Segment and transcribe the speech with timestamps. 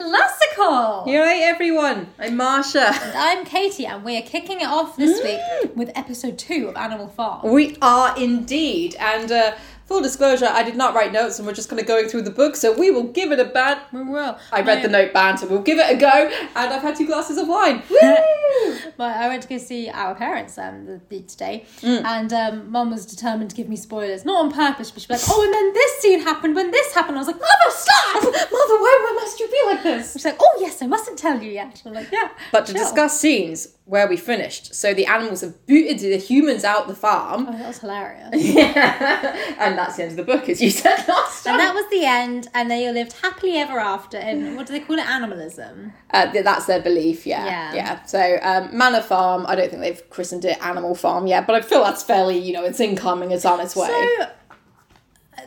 [0.00, 1.04] Classical.
[1.06, 2.06] You right, everyone?
[2.18, 2.90] I'm Marsha.
[2.90, 6.76] And I'm Katy, and we are kicking it off this week with episode two of
[6.76, 7.52] Animal Farm.
[7.52, 8.96] We are indeed.
[8.98, 9.52] And uh,
[9.90, 12.30] full disclosure, I did not write notes and we're just kind of going through the
[12.30, 13.50] book, so we will give it a.
[13.92, 14.38] We will.
[14.52, 16.30] I read the note ban, so we'll give it a go.
[16.54, 17.82] And I've had two glasses of wine.
[17.90, 18.76] Woo!
[18.96, 22.04] But I went to go see our parents um, the, today, Mm.
[22.04, 25.28] and um, Mum was determined to give me spoilers, not on purpose, but she was
[25.28, 28.22] like, "Oh, and then this scene happened when this happened." I was like, "Mother, stop!
[28.24, 30.12] Mother, why, must you be like this?
[30.12, 32.82] She's like, "Oh yes, I mustn't tell you yet." I'm like, "Yeah." But to chill."
[32.84, 34.72] discuss scenes where we finished.
[34.72, 37.46] So the animals have booted the humans out the farm.
[37.48, 38.28] Oh, that was hilarious.
[38.34, 39.54] yeah.
[39.58, 41.54] and that's the end of the book, as you said last time.
[41.54, 44.16] And that was the end, and they all lived happily ever after.
[44.16, 45.06] And what do they call it?
[45.06, 45.92] Animalism.
[46.12, 47.44] Uh, that's their belief, yeah.
[47.44, 47.74] Yeah.
[47.74, 48.02] Yeah.
[48.04, 51.60] So, um, Manor Farm, I don't think they've christened it Animal Farm yet, but I
[51.60, 53.88] feel that's fairly, you know, it's incoming, it's on its way.
[53.88, 54.26] So, uh,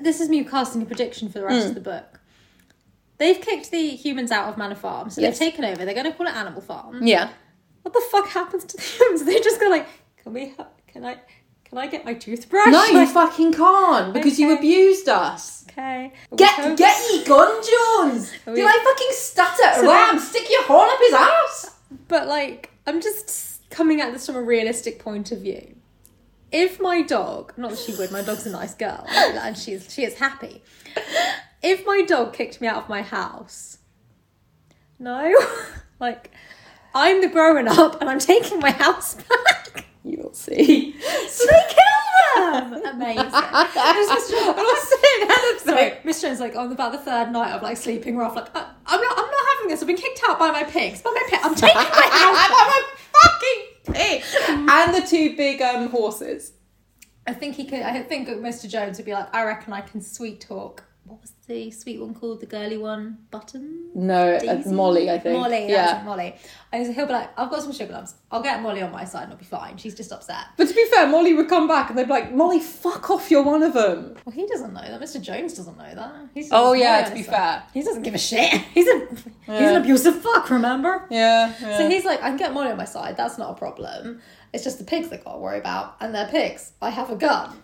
[0.02, 1.70] this is me casting a prediction for the rest Hmm.
[1.70, 2.20] of the book.
[3.20, 5.40] They've kicked the humans out of Manor Farm, so Yes.
[5.40, 5.86] they've taken over.
[5.86, 7.06] They're going to call it Animal Farm.
[7.08, 7.30] yeah.
[7.84, 9.26] What the fuck happens to them?
[9.26, 9.88] They just go like,
[10.24, 10.50] "Can we?
[10.58, 11.18] Ha- can I?
[11.66, 15.66] Can I get my toothbrush?" No, you fucking can't because you abused us.
[15.70, 16.14] okay.
[16.36, 18.32] Get get ye gun, Jones!
[18.48, 19.82] we- Did I fucking stutter?
[19.82, 21.76] So Ram, then- stick your horn up his ass!
[22.08, 25.76] But like, I'm just coming at this from a realistic point of view.
[26.52, 30.04] If my dog, not that she would, my dog's a nice girl, and she's she
[30.04, 30.62] is happy.
[31.64, 33.80] If my dog kicked me out of my house,
[35.00, 35.34] no,
[36.00, 36.30] like,
[36.94, 39.86] I'm the growing up, and I'm taking my house back.
[40.04, 40.94] You will see.
[41.28, 42.74] So they kill them.
[42.86, 43.30] Amazing.
[43.34, 43.68] I'm
[44.06, 45.60] not saying anything.
[45.60, 48.36] Sorry, Miss Jones like on about the third night of like sleeping rough.
[48.36, 49.82] Like I, I'm not, I'm not having this.
[49.82, 51.02] I've been kicked out by my pigs.
[51.02, 51.40] By my pig.
[51.44, 52.38] I'm taking my house.
[52.38, 52.52] back.
[52.58, 54.24] I'm a fucking pig!
[54.70, 56.54] and the two big um, horses.
[57.26, 57.82] I think he could.
[57.82, 58.70] I think Mr.
[58.70, 60.84] Jones would be like, I reckon I can sweet talk.
[61.06, 62.40] What was the sweet one called?
[62.40, 63.90] The girly one, Button.
[63.94, 64.62] No, uh?
[64.68, 65.38] Mollie, I think.
[65.38, 65.98] Mollie, yeah.
[65.98, 66.36] yeah, Mollie.
[66.72, 68.16] And he'll be like, I've got some sugar lumps.
[68.32, 69.76] I'll get Mollie on my side and I'll be fine.
[69.76, 70.46] She's just upset.
[70.56, 73.30] But to be fair, Mollie would come back and they'd be like, Mollie, fuck off,
[73.30, 74.16] you're one of them.
[74.26, 75.02] Well, he doesn't know that.
[75.02, 75.22] Mr.
[75.22, 76.16] Jones doesn't know that.
[76.34, 77.64] He's Oh, yeah, to be fair.
[77.74, 78.50] he doesn't give a shit.
[78.74, 79.08] He's a
[79.46, 80.50] he's an abusive fuck.
[80.50, 81.06] Remember?
[81.12, 81.54] Yeah.
[81.78, 83.18] So he's like, I can get Mollie on my side.
[83.18, 84.22] That's not a problem.
[84.54, 86.72] It's just the pigs I got to worry about, and they're pigs.
[86.82, 87.62] I have a gun.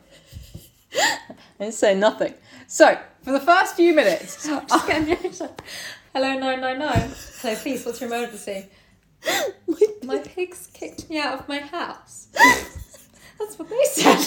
[0.93, 1.19] I
[1.59, 2.33] didn't say nothing.
[2.67, 5.49] So, for the first few minutes, Just getting the action.
[6.13, 7.11] Hello, nine nine nine.
[7.41, 7.85] Hello, please.
[7.85, 8.67] What's your emergency?
[10.03, 12.27] My pigs kicked me out of my house.
[13.37, 14.17] That's what they said.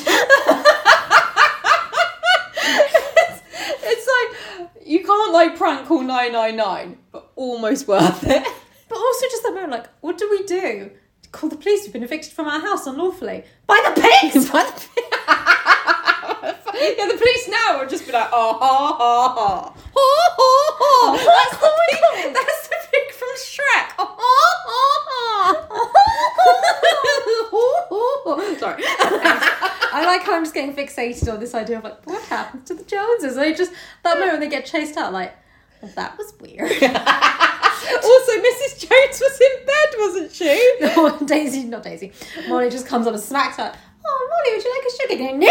[3.82, 8.46] it's like, you can't like prank call 999, but almost worth it.
[8.88, 10.90] But also just that moment, like, what do we do?
[11.32, 11.84] Call the police.
[11.84, 14.50] We've been evicted from our house unlawfully by the pigs.
[16.98, 19.72] yeah, the police now would just be like, oh, ha, ha, ha.
[19.72, 20.82] Ha, ha, ha.
[21.04, 23.88] Oh that's the pig, that's the pig from Shrek.
[23.98, 25.18] Ha, ha, ha.
[28.58, 28.82] Sorry.
[29.94, 32.74] I like how I'm just getting fixated on this idea of like, what happens to
[32.74, 33.36] the Joneses?
[33.36, 33.72] They just
[34.02, 35.34] that moment they get chased out, like,
[35.80, 36.62] well, that was weird.
[36.62, 38.78] also, Mrs.
[38.80, 40.72] Jones was in bed, wasn't she?
[40.80, 42.12] No, Daisy, not Daisy.
[42.48, 43.72] Mollie just comes up and smacks her.
[44.04, 45.16] Oh, Mollie, would you like a sugar?
[45.18, 45.48] Going, no.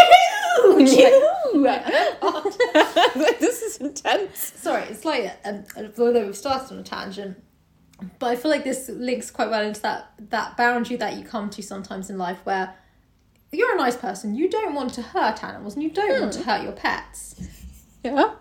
[0.86, 1.54] She's
[3.14, 4.52] like, this is intense.
[4.56, 5.64] Sorry, it's like um,
[5.98, 7.42] although we've started on a tangent,
[8.18, 11.48] but I feel like this links quite well into that that boundary that you come
[11.50, 12.74] to sometimes in life where
[13.52, 16.42] you're a nice person, you don't want to hurt animals, and you don't want to
[16.42, 17.40] hurt your pets,
[18.02, 18.34] Yeah.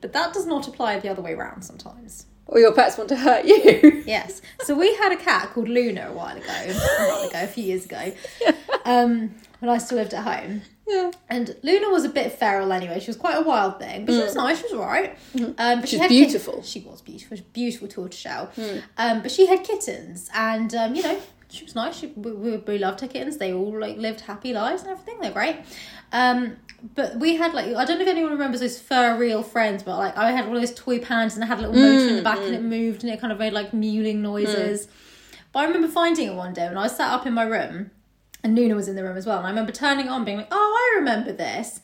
[0.00, 2.26] but that does not apply the other way around sometimes.
[2.46, 3.92] Or your pets want to hurt you.
[4.06, 4.40] Yes.
[4.62, 6.72] So we had a cat called Luna a while ago, a
[7.08, 8.12] while ago, a few years ago,
[8.84, 10.62] um, when I still lived at home.
[10.86, 11.10] Yeah.
[11.28, 13.00] And Luna was a bit feral anyway.
[13.00, 14.58] She was quite a wild thing, but she was nice.
[14.58, 15.18] She was alright.
[15.34, 16.62] Um, but she She's had beautiful.
[16.62, 17.36] She was beautiful.
[17.36, 18.52] She was a beautiful tortoiseshell.
[18.96, 21.18] Um, but she had kittens, and um, you know,
[21.48, 21.96] she was nice.
[21.98, 23.38] She, we, we, we loved her kittens.
[23.38, 25.18] They all like lived happy lives and everything.
[25.20, 25.56] They're great.
[26.12, 26.56] Um,
[26.94, 30.16] but we had like I don't know if anyone remembers those FurReal Friends, but like
[30.16, 32.20] I had one of those toy pans and it had a little motor in the
[32.20, 32.54] mm, back and mm.
[32.54, 34.86] it moved and it kind of made like mewling noises.
[34.86, 34.90] Mm.
[35.52, 37.90] But I remember finding it one day when I was sat up in my room
[38.42, 39.38] and Luna was in the room as well.
[39.38, 41.80] And I remember turning it on, being like, oh, I remember this.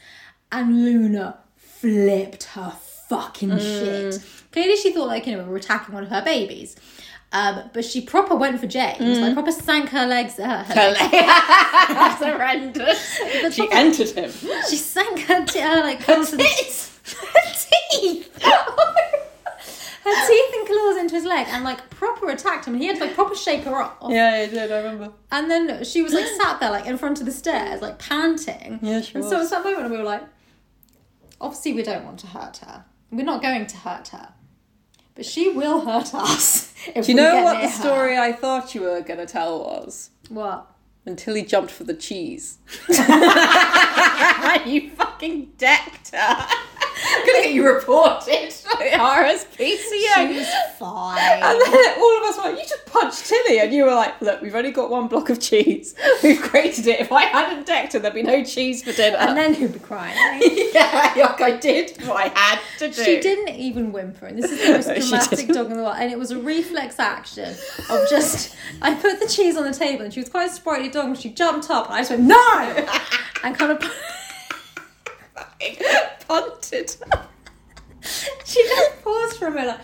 [0.52, 2.70] And Luna flipped her
[3.08, 4.22] fucking shit.
[4.52, 6.76] Clearly, she thought, like, you know, we were attacking one of her babies.
[7.34, 10.38] Um, but she proper went for James, like, proper sank her legs.
[10.38, 11.10] Uh, her legs.
[11.10, 13.54] That's horrendous.
[13.54, 14.30] She entered him.
[14.68, 16.90] She sank her, t- her like, claws into tits.
[17.18, 17.54] her
[17.90, 18.42] teeth.
[18.42, 22.96] her teeth and claws into his leg and like proper attacked him and he had
[22.98, 23.96] to like proper shake her off.
[24.10, 24.70] Yeah, I did.
[24.70, 25.12] I remember.
[25.30, 28.78] And then she was like sat there like in front of the stairs, like panting.
[28.82, 30.22] Yeah, she And so at that moment we were like,
[31.40, 32.84] obviously we don't want to hurt her.
[33.10, 34.34] We're not going to hurt her.
[35.14, 36.71] but she will hurt us.
[37.02, 37.80] Do you know what the her.
[37.80, 40.10] story I thought you were going to tell was?
[40.28, 40.68] What?
[41.04, 42.58] Until he jumped for the cheese.
[42.88, 46.46] you fucking decked her.
[47.26, 50.28] Gonna get you reported RSPCA.
[50.28, 50.48] She was
[50.78, 51.18] fine.
[51.42, 53.60] And then all of us were like, you just punched Tilly.
[53.60, 55.94] And you were like, look, we've only got one block of cheese.
[56.22, 57.00] We've grated it.
[57.00, 59.16] If I hadn't decked her, there'd be no cheese for dinner.
[59.16, 60.16] and then who'd be crying?
[60.74, 63.04] yeah, like I did what I had to do.
[63.04, 65.96] She didn't even whimper, and this is the most No, dramatic dog in the world.
[65.98, 67.54] And it was a reflex action
[67.90, 70.88] of just I put the cheese on the table, and she was quite a sprightly
[70.88, 72.86] dog, and she jumped up, and I just went no,
[73.44, 73.82] and kind of
[76.28, 76.96] punted.
[78.44, 79.80] she just paused for a minute.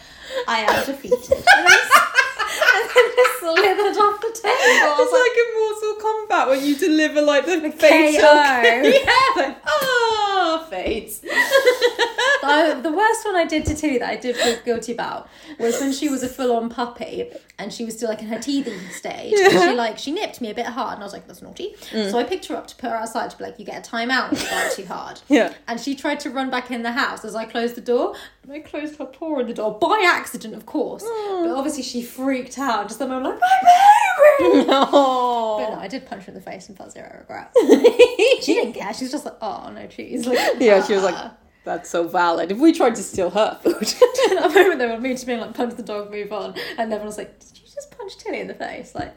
[0.47, 1.23] I am defeated,
[2.49, 4.95] and then, just slithered off the table.
[5.01, 10.67] It's like, in Mortal Kombat when you deliver like the, The fatal yeah, like ah,
[10.71, 11.21] face.
[12.49, 15.29] the, the worst one I did to Tilly that I did feel guilty about
[15.59, 18.39] was when she was a full on puppy and she was still like in her
[18.39, 19.35] teething stage.
[19.35, 21.75] And she like she nipped me a bit hard and I was like, that's naughty.
[21.91, 22.11] Mm.
[22.11, 23.91] So I picked her up to put her outside to be like, you get a
[23.91, 25.21] timeout when you bite too hard.
[25.29, 25.53] Yeah.
[25.67, 28.15] And she tried to run back in the house as I closed the door.
[28.43, 31.03] And I closed her paw in the door by accident, of course.
[31.03, 32.87] But obviously she freaked out.
[32.89, 34.65] Just the moment like, my baby!
[34.67, 35.59] No.
[35.61, 35.81] But no.
[35.81, 37.51] I did punch her in the face and felt zero regret.
[38.43, 38.93] she didn't care.
[38.95, 40.27] She was just like, oh, no cheese.
[40.27, 41.33] Like, Yeah, she was "Ah." like,
[41.65, 42.51] that's so valid.
[42.53, 43.75] If we tried to steal her food.
[43.83, 46.55] At that moment, they were me to being like, punch the dog, move on.
[46.79, 48.95] And everyone was like, did you just punch Tilly in the face?
[48.95, 49.15] Like,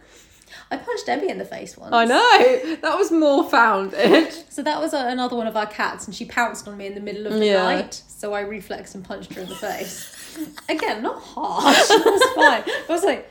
[0.69, 1.93] I punched Debbie in the face once.
[1.93, 2.75] I know.
[2.81, 4.33] That was more founded.
[4.51, 6.95] So that was uh, another one of our cats, and she pounced on me in
[6.95, 7.63] the middle of the Yeah.
[7.63, 7.93] night.
[8.07, 10.20] So I reflexed and punched her in the face.
[10.69, 11.77] Again, not harsh.
[11.89, 12.63] It was fine.
[12.67, 13.29] I was like,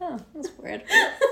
[0.00, 0.82] oh, that's weird.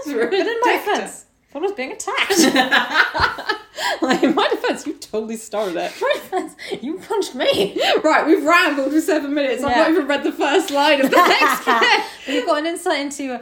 [0.07, 2.39] But in my defense, I was being attacked.
[4.03, 5.93] like, in my defense, you totally started it.
[6.01, 7.81] my defense, you punched me.
[8.05, 9.63] Right, we've rambled for seven minutes.
[9.65, 12.35] I've not even read the first line of the next bit.
[12.35, 13.41] You've got an insight into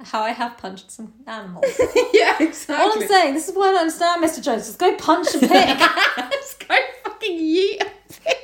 [0.00, 1.64] how I have punched some animals.
[2.14, 2.76] yeah, exactly.
[2.76, 2.92] All.
[3.02, 4.42] I'm saying, this is what I don't understand, Mr.
[4.42, 4.66] Jones.
[4.66, 5.78] Just go punch a pig.
[6.32, 8.36] Just go fucking yeet a pig.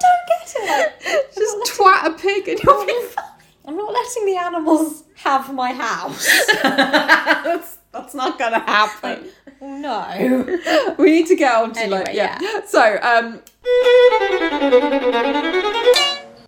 [0.00, 1.34] Don't get it.
[1.34, 3.24] Just twat a pig and you'll be fine.
[3.66, 6.26] I'm not letting the animals have my house.
[6.62, 9.28] that's, that's not gonna happen.
[9.60, 10.96] No.
[10.98, 12.60] we need to get on to like Anyway, yeah.
[12.66, 13.40] So um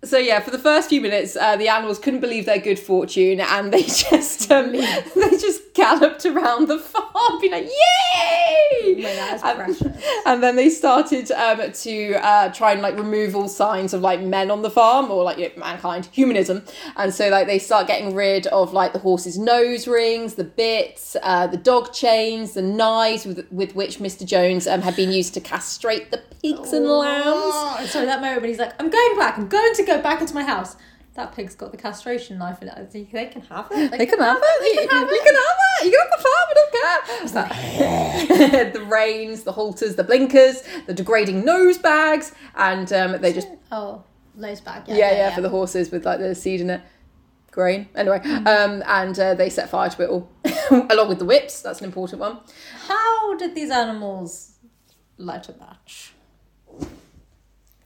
[0.03, 3.39] so yeah, for the first few minutes, uh, the animals couldn't believe their good fortune,
[3.39, 9.41] and they just um, they just galloped around the farm, being like, "Yay!" Yeah, is
[9.43, 14.01] and, and then they started um, to uh, try and like remove all signs of
[14.01, 16.63] like men on the farm or like you know, mankind, humanism,
[16.95, 21.15] and so like they start getting rid of like the horses' nose rings, the bits,
[21.23, 25.33] uh, the dog chains, the knives with with which Mister Jones um, had been used
[25.33, 27.25] to castrate the pigs and lambs.
[27.25, 30.21] Oh, sorry, that moment when he's like, I'm going back, I'm going to go back
[30.21, 30.75] into my house.
[31.15, 32.73] That pig's got the castration knife in it.
[32.75, 33.91] I They can have it.
[33.91, 34.59] They can have it.
[34.61, 35.23] They You can have you it.
[35.23, 35.85] can have it.
[35.85, 36.47] You can have the farm.
[36.49, 38.71] I don't care.
[38.71, 44.03] the reins, the halters, the blinkers, the degrading nose bags, and um, they just Oh,
[44.35, 44.83] nose bag.
[44.87, 46.81] Yeah, yeah, yeah, for the horses with like the seed in it.
[47.51, 47.87] Grain.
[47.93, 50.27] Anyway, um, and uh, they set fire to it all,
[50.89, 51.61] along with the whips.
[51.61, 52.39] That's an important one.
[52.87, 54.53] How did these animals
[55.19, 56.13] light a match?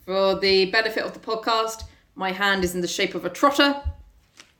[0.06, 1.84] For the benefit of the podcast,
[2.18, 3.82] my hand is in the shape of a trotter.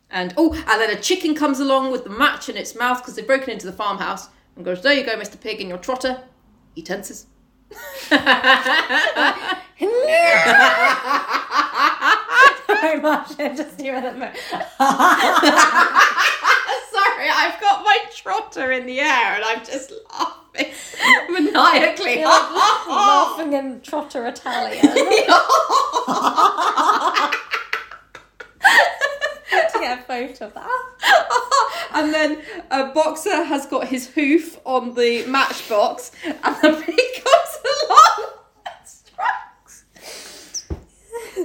[0.10, 3.16] And oh, and then a chicken comes along with the match in its mouth because
[3.16, 5.40] they've broken into the farmhouse and goes, There you go, Mr.
[5.40, 6.24] Pig, in your trotter.
[6.76, 7.26] He tenses.
[13.02, 13.40] Much.
[13.40, 14.38] I just knew that moment.
[16.92, 20.74] Sorry, I've got my trotter in the air and I'm just laughing
[21.30, 22.24] maniacally.
[22.24, 22.52] Like
[22.88, 24.82] laughing in trotter Italian.
[29.82, 31.90] get a photo of that.
[31.94, 32.42] and then
[32.72, 38.30] a boxer has got his hoof on the matchbox, and the pig comes along
[38.66, 39.86] and strikes.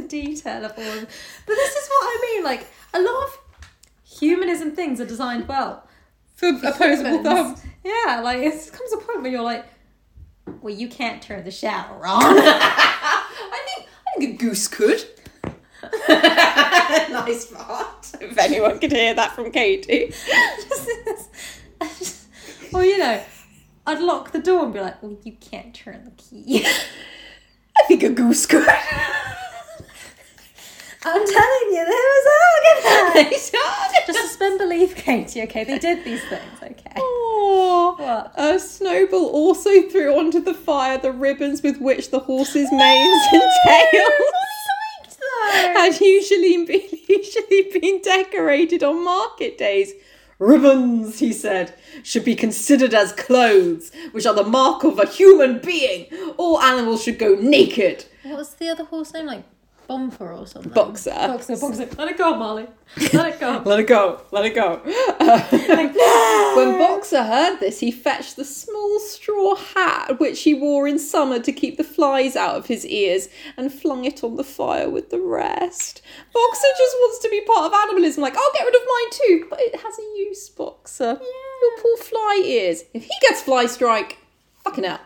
[0.08, 1.00] Detail of all.
[1.46, 2.44] But this is what I mean.
[2.44, 3.38] Like a lot of
[4.04, 5.86] humanism things are designed well.
[6.34, 7.22] For opposable Humans.
[7.22, 7.56] thumb.
[7.84, 9.64] Yeah, like it comes a point where you're like,
[10.60, 12.20] well, you can't turn the shower on.
[12.22, 15.04] I think I think a goose could.
[16.08, 18.12] nice fart.
[18.20, 20.12] If anyone could hear that from Katy.
[22.72, 23.22] well, you know,
[23.86, 26.64] I'd lock the door and be like, well, you can't turn the key.
[27.78, 28.68] I think a goose could.
[31.04, 34.06] I'm telling you, they was all They started.
[34.06, 35.42] Just suspend belief, Katy.
[35.42, 36.62] Okay, they did these things.
[36.62, 36.94] Okay.
[36.96, 37.98] Aww.
[37.98, 38.32] What?
[38.38, 43.42] Uh, Snowball also threw onto the fire the ribbons with which the horses' manes and
[43.66, 44.12] tails.
[45.50, 49.92] Had usually been, usually been decorated on market days.
[50.38, 55.60] Ribbons, he said, should be considered as clothes, which are the mark of a human
[55.60, 56.06] being.
[56.36, 58.06] All animals should go naked.
[58.24, 59.26] What was the other horse name?
[59.26, 59.44] Like
[59.92, 60.72] Bumper or something?
[60.72, 61.10] Boxer.
[61.10, 61.86] Boxer, Boxer.
[61.98, 62.66] Let it go, Mollie.
[63.12, 63.62] Let it go.
[63.66, 64.80] Let it go, let it go.
[66.56, 71.38] when Boxer heard this, he fetched the small straw hat which he wore in summer
[71.40, 75.10] to keep the flies out of his ears and flung it on the fire with
[75.10, 76.00] the rest.
[76.32, 79.46] Boxer just wants to be part of animalism, like, I'll get rid of mine too,
[79.50, 81.20] but it has a use, Boxer.
[81.20, 82.84] Your poor fly ears.
[82.94, 84.16] If he gets fly strike,
[84.64, 85.00] fucking hell.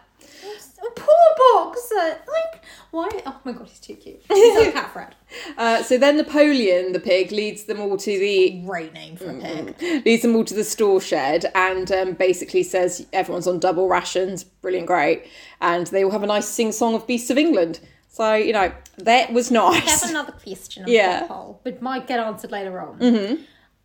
[0.94, 1.94] Poor Boxer.
[2.28, 3.08] Like, why?
[3.26, 4.22] Oh my god, he's too cute.
[4.28, 5.14] He's like Cat Fred.
[5.58, 9.34] Uh, so then Napoleon, the pig, leads them all to the Great name for a
[9.34, 10.04] pig.
[10.06, 14.44] leads them all to the store shed and um, basically says everyone's on double rations.
[14.44, 15.26] Brilliant, great.
[15.60, 17.80] And they all have a nice sing song of Beasts of England.
[18.08, 19.86] So, you know, that was nice.
[19.86, 21.26] I have another question on Yeah.
[21.26, 22.98] poll, but might get answered later on.
[22.98, 23.42] Mm-hmm.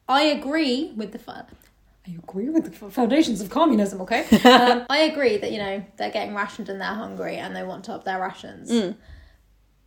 [0.07, 1.19] I agree with the.
[1.19, 1.31] Fu-
[2.07, 4.01] I agree with the foundations of communism.
[4.01, 7.63] Okay, um, I agree that you know they're getting rationed and they're hungry and they
[7.63, 8.71] want to up their rations.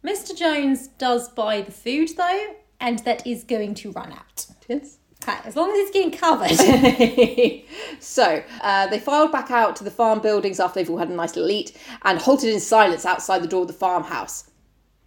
[0.05, 0.37] Mr.
[0.37, 4.47] Jones does buy the food though, and that is going to run out.
[4.69, 4.99] Yes.
[5.27, 6.51] Okay, as long as it's getting covered.
[8.01, 11.15] so uh, they filed back out to the farm buildings after they've all had a
[11.15, 14.51] nice little eat and halted in silence outside the door of the farmhouse.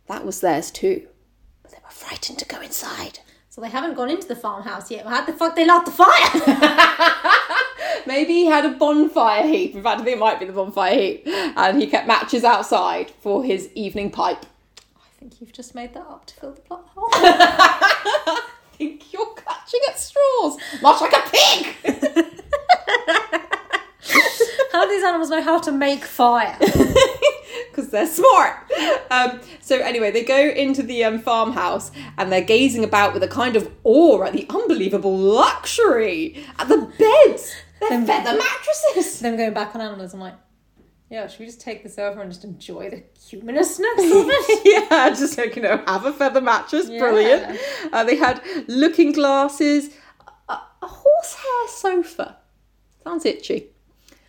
[0.08, 1.08] That was theirs too,
[1.62, 3.20] but they were frightened to go inside.
[3.58, 5.08] So they haven't gone into the farmhouse yet.
[5.08, 8.04] How the fuck they light the fire?
[8.06, 9.74] Maybe he had a bonfire heap.
[9.74, 11.24] In fact, I think it might be the bonfire heap.
[11.26, 14.46] And he kept matches outside for his evening pipe.
[14.96, 17.10] I think you've just made that up to fill the plot hole.
[17.14, 21.76] I think you're catching at straws, much like a pig.
[24.78, 26.56] how do these animals know how to make fire?
[27.70, 28.56] because they're smart.
[29.10, 33.28] Um, so anyway, they go into the um, farmhouse and they're gazing about with a
[33.28, 39.20] kind of awe at the unbelievable luxury, at the beds, their feather mattresses.
[39.20, 40.36] them going back on animals, I'm like,
[41.10, 44.88] yeah, should we just take this over and just enjoy the humanistness of it?
[44.92, 47.60] yeah, just like you know, have a feather mattress, brilliant.
[47.92, 49.90] Uh, they had looking glasses,
[50.48, 52.38] a, a horsehair sofa.
[53.04, 53.72] Sounds itchy.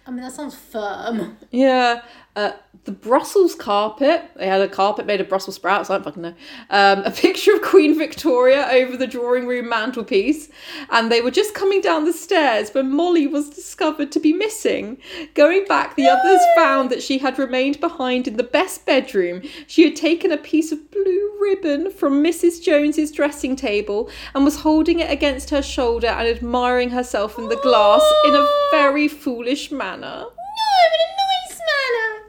[0.09, 1.37] I mean, that sounds firm.
[1.51, 2.01] Yeah,
[2.35, 2.53] uh,
[2.89, 4.31] the Brussels carpet.
[4.37, 5.91] They had a carpet made of Brussels sprouts.
[5.91, 6.35] I don't fucking know.
[6.71, 10.49] Um, a picture of Queen Victoria over the drawing room mantelpiece,
[10.89, 14.97] and they were just coming down the stairs when Mollie was discovered to be missing.
[15.35, 19.43] Going back, the others found that she had remained behind in the best bedroom.
[19.67, 22.63] She had taken a piece of blue ribbon from Mrs.
[22.63, 27.57] Jones's dressing table and was holding it against her shoulder and admiring herself in the
[27.57, 30.25] glass in a very foolish manner.
[30.59, 32.29] No, but a nice manner.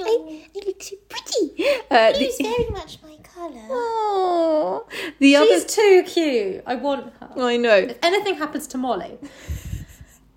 [0.00, 1.64] I, I look so pretty.
[1.94, 3.60] Uh, It's the, very much my colour.
[3.70, 4.80] Aw.
[5.20, 6.62] the She's others, too cute.
[6.66, 7.28] I want her.
[7.36, 7.76] I know.
[7.76, 9.18] If anything happens to Mollie,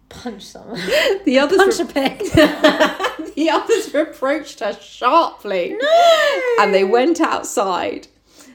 [0.09, 0.79] punch someone.
[1.25, 2.19] The others, Punch a pig.
[3.35, 6.41] the others reproached her sharply, No.
[6.59, 8.07] and they went outside.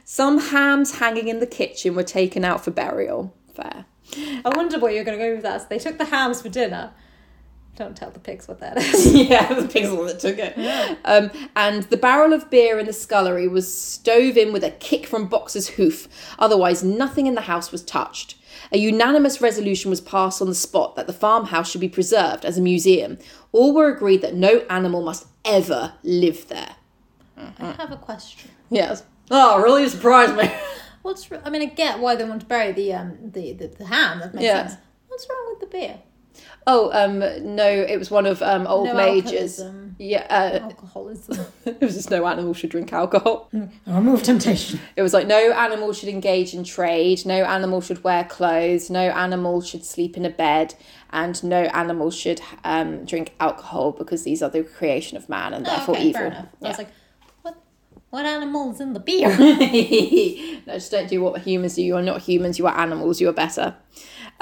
[0.04, 3.34] Some hams hanging in the kitchen were taken out for burial.
[3.54, 3.84] Fair.
[4.44, 5.62] I wonder what you're going to go with that.
[5.62, 6.92] So they took the hams for dinner.
[7.76, 9.14] Don't tell the pigs what that is.
[9.14, 10.98] yeah, the pig's one that took it.
[11.04, 15.06] Um, and the barrel of beer in the scullery was stove in with a kick
[15.06, 16.06] from Boxer's hoof.
[16.38, 18.36] Otherwise, nothing in the house was touched.
[18.72, 22.58] A unanimous resolution was passed on the spot that the farmhouse should be preserved as
[22.58, 23.18] a museum.
[23.52, 26.76] All were agreed that no animal must ever live there.
[27.36, 28.50] I have a question.
[28.70, 29.02] Yes.
[29.30, 30.50] Oh, really surprised me.
[31.02, 33.86] What's I mean, I get why they want to bury the um the the, the
[33.86, 34.20] ham.
[34.20, 34.68] That makes Yeah.
[34.68, 34.80] sense.
[35.08, 35.98] What's wrong with the beer?
[36.66, 37.18] Oh, um,
[37.56, 39.60] no, it was one of um old No majors.
[39.60, 39.96] alcoholism.
[39.98, 41.46] Yeah, uh, Alcoholism.
[41.66, 43.50] it was just no animal should drink alcohol.
[43.86, 44.80] Remove temptation.
[44.96, 49.00] It was like no animal should engage in trade, no animal should wear clothes, no
[49.10, 50.74] animal should sleep in a bed,
[51.10, 55.66] and no animal should um, drink alcohol because these are the creation of man and
[55.66, 56.20] therefore okay, evil.
[56.20, 56.46] fair enough.
[56.62, 56.90] I was like,
[57.42, 57.62] what?
[58.10, 59.28] What animals in the beer?
[60.66, 61.82] no, just don't do what humans do.
[61.82, 62.58] You are not humans.
[62.58, 63.20] You are animals.
[63.20, 63.74] You are better.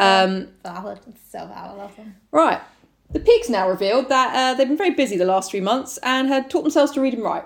[0.01, 1.01] Um, valid.
[1.09, 1.53] It's so valid.
[1.55, 2.17] I love them.
[2.33, 2.61] right.
[3.13, 6.29] The pigs now revealed that uh, they've been very busy the last three months and
[6.29, 7.45] had taught themselves to read and write.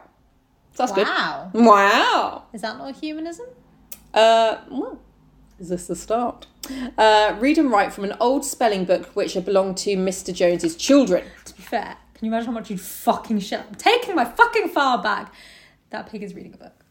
[0.74, 1.50] So that's Wow.
[1.52, 1.64] good.
[1.64, 2.42] Wow.
[2.52, 3.46] Is that not humanism?
[4.12, 5.00] Uh, well,
[5.58, 6.46] is this the start?
[6.98, 10.34] Uh, read and write from an old spelling book which had belonged to Mr.
[10.34, 11.24] Jones's children.
[11.46, 13.60] To be fair, can you imagine how much you'd fucking shit?
[13.66, 15.32] I'm taking my fucking file back.
[15.90, 16.83] That pig is reading a book.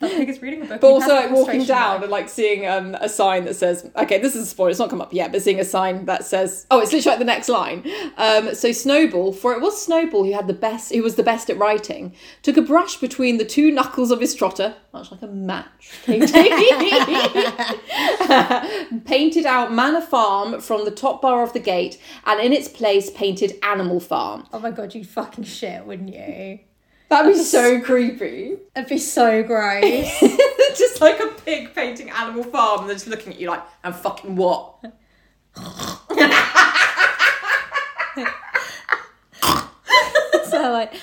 [0.00, 0.80] That pig is reading a book.
[0.80, 2.02] But also like walking down mark.
[2.02, 4.90] and like seeing um, a sign that says, okay, this is a spoiler, it's not
[4.90, 7.48] come up yet, but seeing a sign that says, oh, it's literally like the next
[7.48, 7.84] line.
[8.16, 11.50] Um, so Snowball, for it was Snowball who had the best, who was the best
[11.50, 15.26] at writing, took a brush between the two knuckles of his trotter, much like a
[15.26, 15.90] match,
[19.04, 23.10] painted out Manor Farm from the top bar of the gate, and in its place
[23.10, 24.46] painted Animal Farm.
[24.52, 26.60] Oh my god, you'd fucking shit, wouldn't you?
[27.08, 28.56] That'd be so creepy.
[28.76, 30.20] It'd be so gross.
[30.76, 33.94] just like a pig painting Animal Farm and they're just looking at you like, and
[33.94, 34.74] fucking what?
[40.50, 40.94] so like,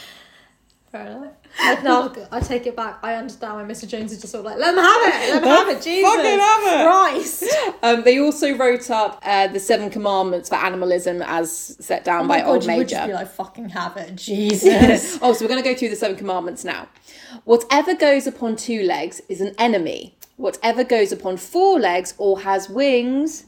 [0.91, 1.24] fair enough.
[1.69, 2.99] Like, no, I take it back.
[3.03, 3.87] I understand why Mr.
[3.87, 6.09] Jones is just sort of like, let them have it, let him have it, Jesus
[6.15, 7.43] fucking have it." Christ.
[7.83, 12.41] Um, they also wrote up uh, the Seven Commandments for animalism as set down by
[12.41, 13.13] Oh my Old God, you would just Major.
[13.13, 15.19] be like, fucking have it, Jesus.
[15.21, 16.87] oh, so we're going to go through the Seven Commandments now.
[17.43, 20.15] Whatever goes upon two legs is an enemy.
[20.37, 23.45] Whatever goes upon four legs or has wings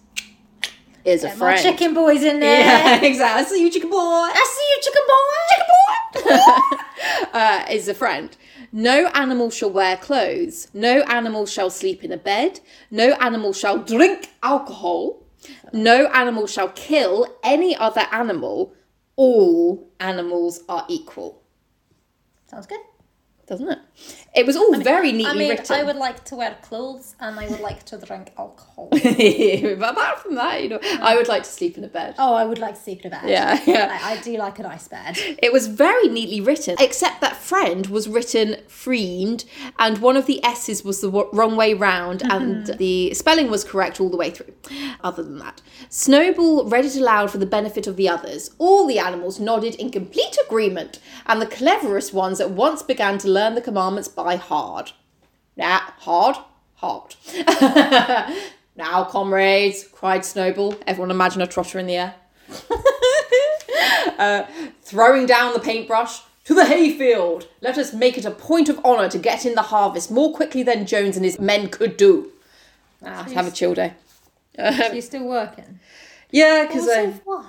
[1.03, 1.61] is a My friend.
[1.61, 2.59] chicken boy's in there.
[2.59, 3.41] Yeah, exactly.
[3.41, 3.97] I see you, chicken boy.
[3.97, 5.37] I see you, chicken boy.
[5.49, 5.86] Chicken boy.
[7.33, 8.35] uh, is a friend.
[8.71, 10.67] No animal shall wear clothes.
[10.73, 12.59] No animal shall sleep in a bed.
[12.91, 15.23] No animal shall drink alcohol.
[15.73, 18.73] No animal shall kill any other animal.
[19.15, 21.41] All animals are equal.
[22.47, 22.79] Sounds good.
[23.47, 23.79] Doesn't it?
[24.35, 25.75] It was all very neatly I mean, written.
[25.75, 28.89] I would like to wear clothes and I would like to drink alcohol.
[28.91, 32.15] but apart from that, you know, I would like to sleep in a bed.
[32.19, 33.29] oh, I would like to sleep in a bed.
[33.29, 33.99] Yeah, yeah.
[34.03, 35.17] I, I do like a nice bed.
[35.41, 39.43] It was very neatly written, except that friend was written friend,
[39.79, 42.77] and one of the S's was the w- wrong way round, and mm-hmm.
[42.77, 44.53] the spelling was correct all the way through.
[45.03, 48.51] Other than that, Snowball read it aloud for the benefit of the others.
[48.59, 53.36] All the animals nodded in complete agreement, and the cleverest ones at once began to
[53.37, 54.93] learn the commandments by heart.
[55.55, 56.37] Nah, hard,
[56.75, 57.15] hard.
[58.75, 60.75] now, comrades, cried Snowball.
[60.87, 62.15] Everyone imagine a trotter in the air.
[64.17, 64.47] Uh,
[64.81, 66.21] throwing down the paintbrush.
[66.45, 67.47] To the hayfield!
[67.61, 70.63] Let us make it a point of honour to get in the harvest more quickly
[70.63, 72.31] than Jones and his men could do.
[73.05, 73.93] Ah, have a chill day.
[74.55, 75.79] So you're still working?
[76.31, 77.45] Yeah, because Also, I, why?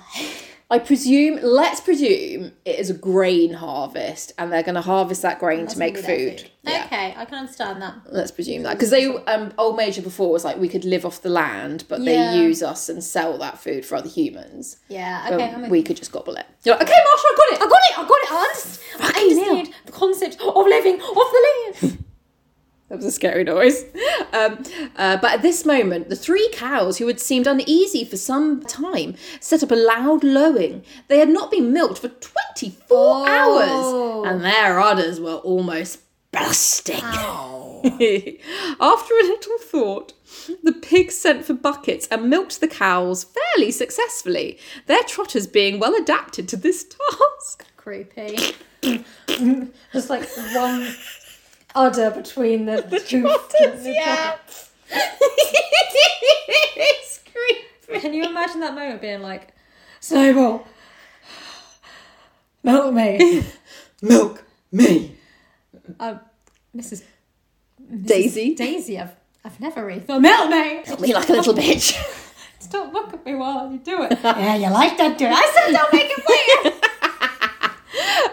[0.71, 5.39] I presume, let's presume it is a grain harvest and they're going to harvest that
[5.39, 6.51] grain to make their food.
[6.61, 6.83] Yeah.
[6.85, 7.95] Okay, I can understand that.
[8.05, 11.23] Let's presume that because they um old major before was like we could live off
[11.23, 12.05] the land, but Yeah.
[12.33, 14.77] they use us and sell that food for other humans.
[14.89, 16.45] Yeah, okay, we could just gobble it.
[16.63, 17.61] You're like, okay, Marsha, I got it.
[17.61, 21.31] I got it, I got it, I understand, I understand the concept of living off
[21.81, 22.05] the land.
[22.89, 23.85] That was a scary noise.
[24.31, 24.61] Um,
[24.95, 29.15] uh, but at this moment, the three cows, who had seemed uneasy for some time,
[29.39, 30.83] set up a loud lowing.
[31.07, 34.23] They had not been milked for 24 Oh.
[34.23, 37.01] hours, and their udders were almost bursting.
[38.79, 40.13] After a little thought,
[40.63, 45.95] the pigs sent for buckets and milked the cows fairly successfully, their trotters being well
[45.95, 46.83] adapted to this
[47.39, 47.65] task.
[47.77, 48.37] Creepy.
[49.91, 50.87] Just like one
[51.75, 53.21] udder between the, two.
[53.21, 54.35] Trotters, the- yeah.
[56.75, 57.99] it's creepy.
[58.01, 59.53] Can you imagine that moment being like,
[59.99, 60.65] Snowball,
[62.63, 63.43] milk me.
[64.01, 65.17] Milk me.
[65.99, 66.21] um,
[66.75, 67.03] Mrs.
[68.05, 68.55] Daisy.
[68.55, 69.11] Daisy, I've,
[69.43, 70.81] I've never really thought, milk me.
[70.87, 71.97] Milk me like a little bitch.
[72.71, 74.17] Don't look at me while you do it.
[74.23, 76.23] Yeah, you like that, do I said don't make it
[76.63, 76.83] weird.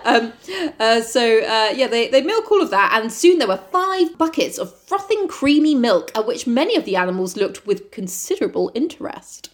[0.07, 0.33] Um,
[0.79, 4.17] uh, so uh, yeah, they, they milk all of that, and soon there were five
[4.17, 9.51] buckets of frothing, creamy milk, at which many of the animals looked with considerable interest.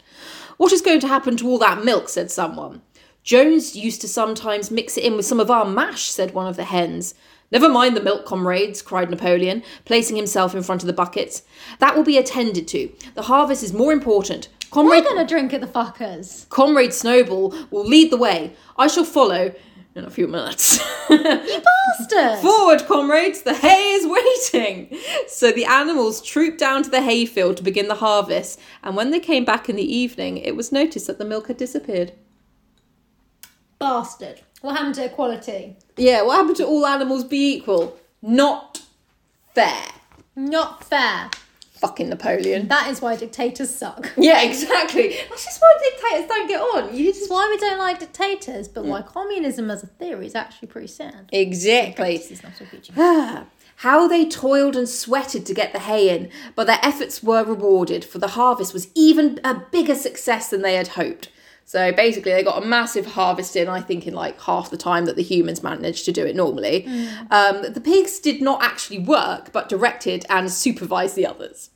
[0.58, 2.08] What is going to happen to all that milk?
[2.08, 2.82] said someone.
[3.22, 6.56] Jones used to sometimes mix it in with some of our mash, said one of
[6.56, 7.14] the hens.
[7.52, 11.42] Never mind the milk, comrades, cried Napoleon, placing himself in front of the buckets.
[11.78, 12.90] That will be attended to.
[13.14, 14.48] The harvest is more important.
[14.70, 15.04] Comrade.
[15.04, 16.48] We're gonna drink at the fuckers.
[16.48, 18.54] Comrade Snowball will lead the way.
[18.78, 19.54] I shall follow
[19.94, 20.78] in a few minutes.
[21.08, 22.38] Bastard.
[22.42, 24.96] Forward, comrades, the hay is waiting.
[25.28, 29.20] So the animals trooped down to the hayfield to begin the harvest, and when they
[29.20, 32.12] came back in the evening, it was noticed that the milk had disappeared.
[33.78, 34.40] Bastard.
[34.60, 35.76] What happened to equality?
[35.96, 37.98] Yeah, what happened to all animals be equal?
[38.22, 38.82] Not
[39.54, 39.88] fair.
[40.36, 41.30] Not fair.
[41.82, 42.68] Fucking Napoleon.
[42.68, 44.12] That is why dictators suck.
[44.16, 45.16] Yeah, exactly.
[45.28, 46.96] That's just why dictators don't get on.
[46.96, 50.36] You That's just why we don't like dictators, but why communism as a theory is
[50.36, 51.28] actually pretty sad.
[51.32, 52.18] exactly.
[52.18, 52.88] This is not so good.
[52.96, 57.42] Ah, How they toiled and sweated to get the hay in, but their efforts were
[57.42, 61.30] rewarded, for the harvest was even a bigger success than they had hoped.
[61.72, 65.06] So basically, they got a massive harvest in, I think, in like half the time
[65.06, 66.84] that the humans managed to do it normally.
[67.30, 71.70] Um, the pigs did not actually work, but directed and supervised the others.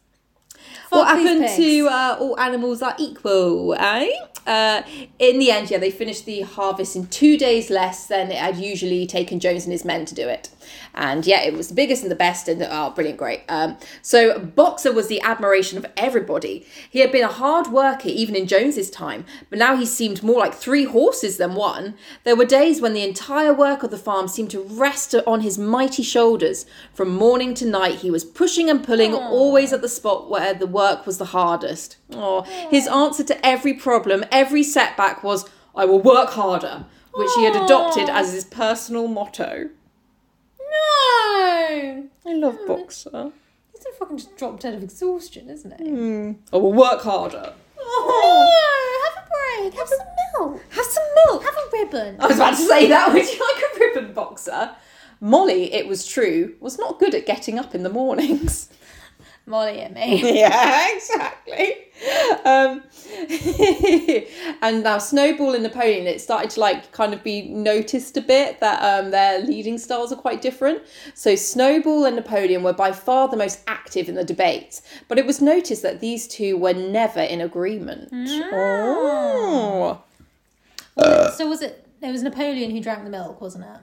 [0.90, 1.56] What Fuck these happened pigs.
[1.56, 4.10] to uh, all animals are equal, eh?
[4.46, 4.82] Uh,
[5.18, 8.56] in the end, yeah, they finished the harvest in two days less than it had
[8.56, 10.50] usually taken Jones and his men to do it.
[10.94, 13.42] And yeah, it was the biggest and the best, and oh, brilliant, great.
[13.48, 16.66] Um, so Boxer was the admiration of everybody.
[16.88, 20.38] He had been a hard worker even in Jones's time, but now he seemed more
[20.38, 21.94] like three horses than one.
[22.24, 25.58] There were days when the entire work of the farm seemed to rest on his
[25.58, 26.66] mighty shoulders.
[26.94, 30.66] From morning to night, he was pushing and pulling, always at the spot where the
[30.66, 31.96] work was the hardest.
[32.12, 37.44] Oh, his answer to every problem, every setback was, "I will work harder," which he
[37.44, 39.70] had adopted as his personal motto.
[40.58, 42.08] No!
[42.26, 43.32] I love Boxer.
[43.72, 45.88] He's gonna fucking just drop dead of exhaustion, isn't he?
[45.88, 46.32] Hmm.
[46.52, 47.54] I will work harder.
[47.78, 48.50] No!
[49.04, 49.74] Have a break.
[49.74, 50.06] Have some
[50.38, 50.62] milk.
[50.70, 51.44] Have some milk.
[51.44, 52.16] Have a ribbon.
[52.20, 53.08] I was about to say that.
[53.12, 54.70] Would you like a ribbon boxer?
[55.20, 58.68] Mollie, it was true, was not good at getting up in the mornings.
[59.46, 60.38] Mollie and me.
[60.40, 61.76] yeah, exactly.
[62.44, 62.82] Um,
[64.62, 68.58] and now Snowball and Napoleon, it started to like kind of be noticed a bit
[68.58, 70.82] that um, their leading styles are quite different.
[71.14, 75.26] So Snowball and Napoleon were by far the most active in the debates, but it
[75.26, 78.08] was noticed that these two were never in agreement.
[78.52, 80.02] Oh.
[81.36, 81.86] so was it?
[82.02, 83.80] It was Napoleon who drank the milk, wasn't it?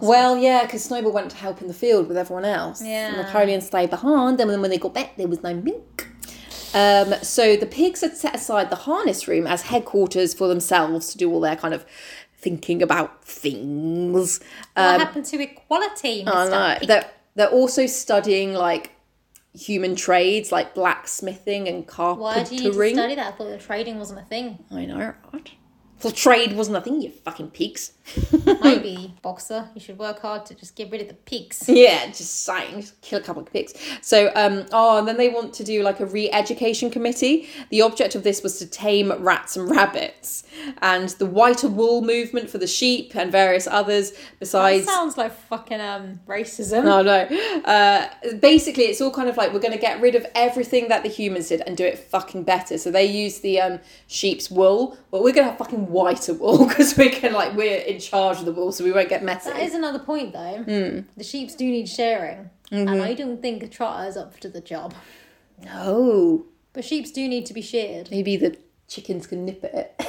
[0.00, 2.82] Well, yeah, because Snowball went to help in the field with everyone else.
[2.82, 3.12] Yeah.
[3.22, 6.08] Napoleon stayed behind, and then when they got back, there was no milk.
[6.74, 11.18] Um, so the pigs had set aside the harness room as headquarters for themselves to
[11.18, 11.84] do all their kind of
[12.38, 14.40] thinking about things.
[14.74, 16.34] what Um, happened to equality, Mr.
[16.34, 16.48] I
[16.80, 16.86] know.
[16.86, 18.90] They're, they're also studying like
[19.56, 22.94] human trades like blacksmithing and Why do you need to carpentering.
[22.96, 23.34] study that?
[23.34, 24.58] I thought the trading wasn't a thing.
[24.72, 25.50] I know, right?
[26.02, 27.92] Well, trade wasn't a thing, you fucking pigs.
[28.62, 31.64] Maybe, boxer, you should work hard to just get rid of the pigs.
[31.68, 33.74] Yeah, just saying, just kill a couple of pigs.
[34.00, 37.48] So, um, oh, and then they want to do like a re-education committee.
[37.70, 40.44] The object of this was to tame rats and rabbits,
[40.82, 44.12] and the whiter wool movement for the sheep and various others.
[44.12, 46.84] That Besides, sounds like fucking um racism.
[46.84, 47.62] no, no.
[47.64, 48.08] Uh,
[48.40, 51.08] basically, it's all kind of like we're going to get rid of everything that the
[51.08, 52.78] humans did and do it fucking better.
[52.78, 56.66] So they use the um, sheep's wool, but we're going to have fucking whiter wool
[56.68, 59.50] because we can like we're in charge of the wool, so we won't get messy.
[59.50, 60.62] That is another point, though.
[60.62, 61.00] Hmm.
[61.16, 62.88] The sheeps do need sharing, Mm-hmm.
[62.88, 64.94] and I don't think a trotter is up to the job.
[65.64, 66.46] no.
[66.72, 68.10] But sheeps do need to be sheared.
[68.10, 68.56] Maybe the
[68.88, 70.06] chickens can nip at it.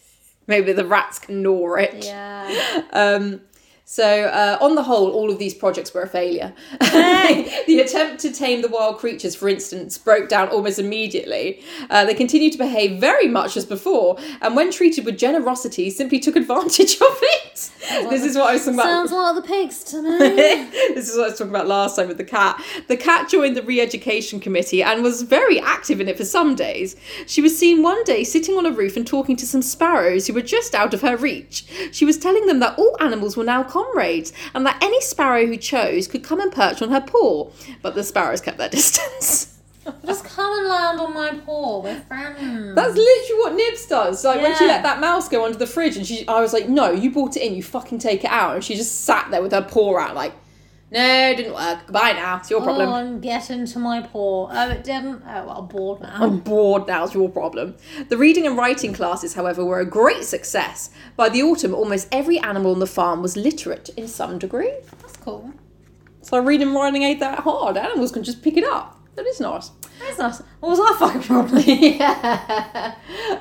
[0.48, 2.04] Maybe the rats can gnaw it.
[2.04, 2.82] Yeah.
[2.92, 3.42] Um,
[3.90, 6.52] so, uh, on the whole, all of these projects were a failure.
[6.78, 11.62] the attempt to tame the wild creatures, for instance, broke down almost immediately.
[11.88, 16.18] Uh, they continued to behave very much as before, and when treated with generosity, simply
[16.18, 17.70] took advantage of it.
[18.10, 19.08] This is what I was talking about.
[19.08, 20.18] Sounds like the pigs to me.
[20.94, 22.62] this is what I was talking about last time with the cat.
[22.88, 26.54] The cat joined the re education committee and was very active in it for some
[26.54, 26.94] days.
[27.26, 30.34] She was seen one day sitting on a roof and talking to some sparrows who
[30.34, 31.64] were just out of her reach.
[31.90, 35.56] She was telling them that all animals were now comrades and that any sparrow who
[35.56, 37.50] chose could come and perch on her paw.
[37.82, 39.54] But the sparrows kept their distance.
[40.04, 41.80] Just come and land on my paw.
[41.82, 42.74] We're friends.
[42.74, 44.22] That's literally what Nibs does.
[44.24, 44.72] Like when she Yeah.
[44.72, 47.36] let that mouse go under the fridge, and she, I was like, "No, you brought
[47.36, 47.54] it in.
[47.54, 50.32] You fucking take it out." And she just sat there with her paw out, like,
[50.90, 51.86] "No, it didn't work.
[51.86, 52.38] Goodbye now.
[52.38, 54.48] It's your problem." Oh, and get into my paw.
[54.50, 55.22] Oh, it didn't.
[55.26, 56.16] Oh, well, I'm bored now.
[56.18, 57.76] I'm bored now, it's your problem.
[58.08, 60.90] The reading and writing classes, however, were a great success.
[61.16, 64.72] By the autumn, almost every animal on the farm was literate in some degree.
[65.02, 65.52] That's cool.
[66.22, 67.76] So reading and writing ain't that hard.
[67.76, 69.00] Animals can just pick it up.
[69.14, 69.70] That is nice.
[69.98, 70.42] That's nice.
[70.60, 71.62] What was our fucking problem?
[71.66, 72.94] yeah.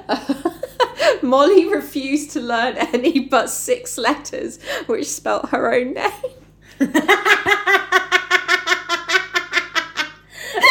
[1.22, 6.12] Mollie refused to learn any but six letters, which spelt her own name.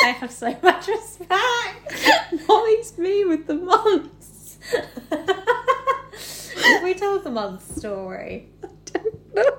[0.08, 2.48] I have so much respect.
[2.48, 4.58] Mollie's me with the months.
[6.64, 8.48] Have we told the month story?
[8.62, 9.58] I don't know.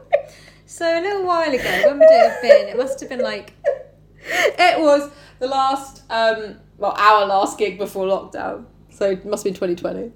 [0.66, 2.68] So a little while ago, when would it have been?
[2.68, 3.54] It must have been like
[4.30, 8.66] It was the last, um, well, our last gig before lockdown.
[8.90, 10.12] So it must be 2020.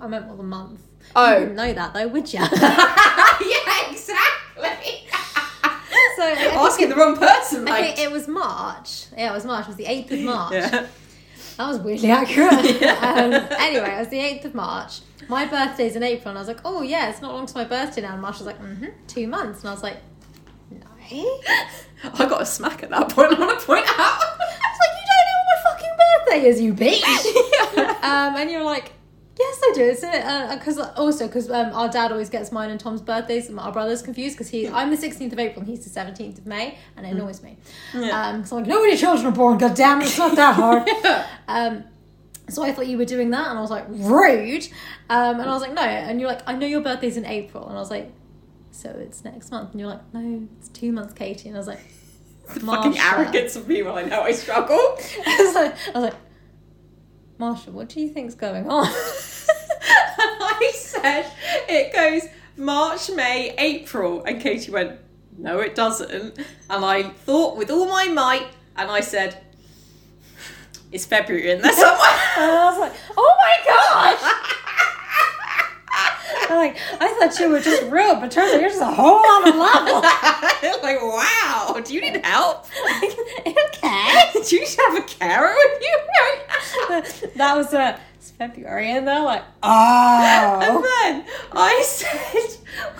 [0.00, 0.80] I meant what the month.
[1.16, 1.32] Oh.
[1.32, 2.40] You wouldn't know that though, would you?
[2.40, 4.97] yeah, exactly.
[6.18, 9.06] So Asking it- the wrong person, I think it was March.
[9.16, 9.64] Yeah, it was March.
[9.64, 10.52] It was the eighth of March.
[10.52, 10.86] yeah.
[11.56, 12.52] That was weirdly accurate.
[13.02, 15.00] um, anyway, it was the 8th of March.
[15.28, 17.64] My birthday's in April, and I was like, oh, yeah, it's not long to my
[17.64, 18.12] birthday now.
[18.12, 19.60] And Marsh was like, mm hmm, two months.
[19.62, 19.96] And I was like,
[20.70, 20.86] no.
[21.10, 23.32] I got a smack at that point.
[23.36, 23.98] I want to point out.
[23.98, 24.36] I
[24.70, 28.04] was like, you don't know what my fucking birthday is, you bitch.
[28.04, 28.92] um, and you're like,
[29.38, 29.82] Yes, I do.
[29.84, 30.00] It's
[30.58, 34.02] because also because um, our dad always gets mine and Tom's birthdays and our brothers
[34.02, 37.06] confused because he I'm the 16th of April and he's the 17th of May and
[37.06, 37.56] it annoys me.
[37.94, 38.30] Yeah.
[38.30, 40.34] Um, so I'm like, no, when your children are born, god damn, it, it's not
[40.34, 40.88] that hard.
[41.48, 41.84] um,
[42.48, 44.66] so I thought you were doing that, and I was like, rude.
[45.10, 45.82] Um, and I was like, no.
[45.82, 48.10] And you're like, I know your birthday's in April, and I was like,
[48.70, 49.72] so it's next month.
[49.72, 51.48] And you're like, no, it's two months, Katy.
[51.48, 51.80] And I was like,
[52.48, 53.12] Fucking Marsha.
[53.12, 54.76] arrogance of me when I know I struggle.
[55.26, 56.14] I was like, I was like,
[57.38, 58.86] Marsha, what do you think's going on?
[58.86, 61.30] and I said
[61.68, 64.98] it goes March, May, April, and Katy went,
[65.36, 66.36] no, it doesn't.
[66.68, 69.44] And I thought with all my might, and I said,
[70.90, 71.98] it's February in there somewhere.
[72.38, 74.54] And I was like, oh my gosh!
[76.48, 79.24] I'm like, I thought you were just rude, but turns out you're just a whole
[79.24, 80.00] other level.
[80.82, 82.66] like, wow, do you need help?
[82.88, 84.32] Like, okay.
[84.48, 85.98] Do you have a carer with you
[87.36, 90.82] that was uh, it's February, and they're like, Ah And oh.
[90.82, 92.08] then I said,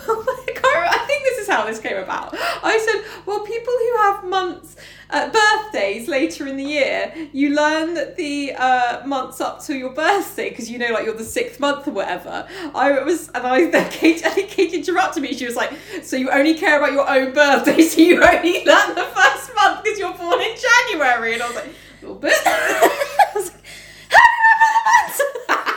[0.09, 2.35] I, can't I think this is how this came about.
[2.35, 4.77] I said, well, people who have months,
[5.11, 10.51] uh, birthdays later in the year, you learn the uh, months up to your birthday
[10.51, 12.47] because you know, like you're the sixth month or whatever.
[12.75, 15.35] I was, and I then Kate, I think Kate interrupted me.
[15.35, 18.95] She was like, so you only care about your own birthday, so you only learn
[18.95, 21.35] the first month because you're born in January.
[21.35, 22.35] And I was like, a little bit.
[22.47, 23.65] I was like,
[24.11, 25.69] how do you remember the months?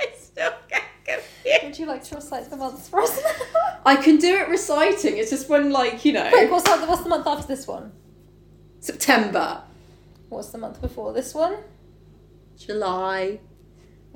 [0.00, 1.64] I still get confused.
[1.64, 2.04] Would you like
[2.58, 3.20] months for us?
[3.86, 5.16] I can do it reciting.
[5.18, 7.92] It's just when, like, you know, Quick, what's the, what's the month after this one?
[8.80, 9.62] September,
[10.28, 11.56] What's the month before this one?
[12.58, 13.40] July.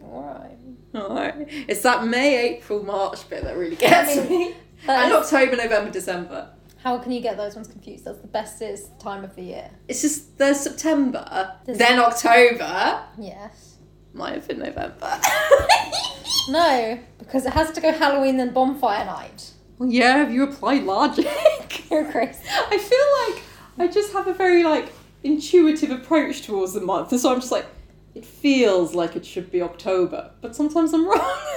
[0.02, 0.58] Alright.
[0.94, 1.48] Alright.
[1.68, 4.54] It's that May, April, March bit that really gets I mean, me.
[4.88, 6.50] And is- October, November, December.
[6.82, 8.04] How can you get those ones confused?
[8.04, 9.70] That's the bestest time of the year.
[9.86, 13.04] It's just there's September, then October.
[13.16, 13.76] Yes.
[14.12, 15.20] Might have been November.
[16.48, 19.50] No, because it has to go Halloween then bonfire night.
[19.78, 21.26] well, yeah, if you apply logic.
[21.90, 22.40] You're crazy.
[22.48, 27.20] I feel like I just have a very like intuitive approach towards the month, and
[27.20, 27.66] so I'm just like,
[28.14, 31.38] it feels like it should be October, but sometimes I'm wrong.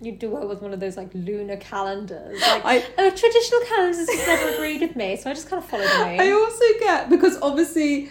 [0.00, 2.40] You do it with one of those like lunar calendars.
[2.64, 5.68] Like, I- oh, traditional calendars has never agreed with me, so I just kind of
[5.70, 6.20] follow the moon.
[6.20, 8.10] I also get because obviously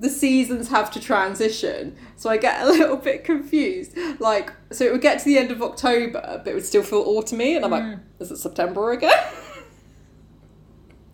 [0.00, 3.96] the seasons have to transition, so I get a little bit confused.
[4.18, 7.04] Like, so it would get to the end of October, but it would still feel
[7.04, 8.00] autumny, and I'm like, mm.
[8.20, 9.12] is it September again?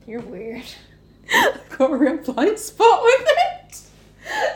[0.07, 0.65] You're weird.
[1.79, 3.62] got a real blind spot with it.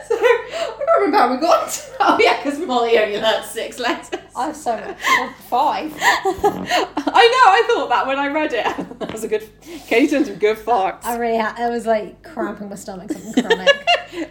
[0.07, 1.69] So I can't remember how we got.
[1.69, 4.19] To, oh yeah, because Mollie only learned six letters.
[4.35, 4.97] I have so much.
[5.05, 5.93] Well, Five.
[5.99, 7.51] I know.
[7.51, 8.65] I thought that when I read it.
[8.99, 9.49] that was a good.
[9.87, 11.05] Katy done some good farts.
[11.05, 11.57] I really had.
[11.59, 13.69] I was like cramping my stomach, something chronic.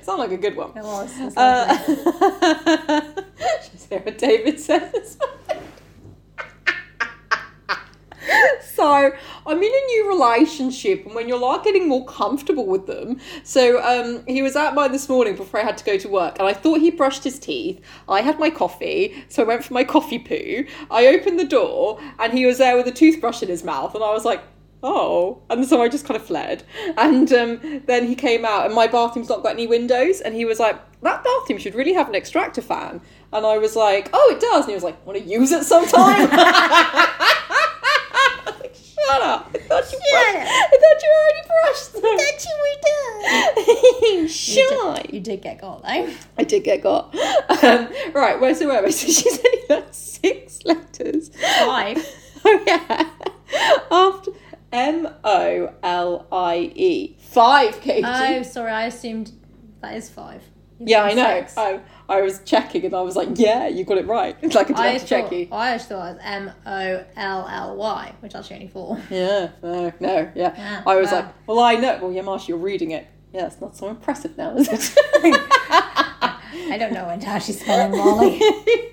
[0.03, 0.71] Sound like a good one.
[0.71, 1.19] It was.
[1.19, 1.95] It was lovely.
[1.97, 3.23] Uh,
[3.73, 5.19] just hear what David says.
[8.61, 9.13] so
[9.47, 13.83] I'm in a new relationship, and when you're like getting more comfortable with them, so
[13.83, 16.49] um, he was at mine this morning before I had to go to work, and
[16.49, 17.81] I thought he brushed his teeth.
[18.09, 20.67] I had my coffee, so I went for my coffee poo.
[20.91, 24.05] I opened the door, and he was there with a toothbrush in his mouth, and
[24.05, 24.43] I was like.
[24.83, 26.63] Oh, and so I just kind of fled.
[26.97, 30.21] And um, then he came out, and my bathroom's not got any windows.
[30.21, 33.01] And he was like, That bathroom should really have an extractor fan.
[33.33, 34.65] And I was like, Oh, it does.
[34.65, 35.93] And he was like, Want to use it sometime?
[36.31, 39.46] I was like, Shut up.
[39.57, 42.03] I thought you, brushed, I thought you already brushed them.
[42.03, 44.29] That you were done.
[44.29, 45.11] Shy.
[45.13, 46.09] You did get got though.
[46.39, 47.15] I did get got.
[47.65, 48.91] Um, right, where's the word?
[48.93, 51.31] So she's only got six letters.
[51.65, 52.05] Five.
[52.49, 53.11] Oh yeah.
[53.91, 54.31] After
[54.71, 57.17] M O L I E.
[57.19, 58.07] Five, Katy.
[58.07, 58.71] Oh, sorry.
[58.71, 59.33] I assumed
[59.81, 60.43] that is five.
[60.79, 61.41] You yeah, I know.
[61.41, 61.57] six.
[61.57, 64.37] I, I was checking and I was like, yeah, you got it right.
[64.43, 64.93] It's like didn't I
[65.31, 65.49] you.
[65.51, 69.01] I actually thought it was M O L L Y, which I'll show you four.
[69.11, 70.55] Yeah, no, no, yeah.
[70.57, 71.99] Yeah, I was like, well, I know.
[72.01, 73.07] Well, yeah, Marsh, you're reading it.
[73.33, 74.97] Yeah, it's not so impressive now, is it?
[76.71, 78.41] I don't know when to actually spell Mollie.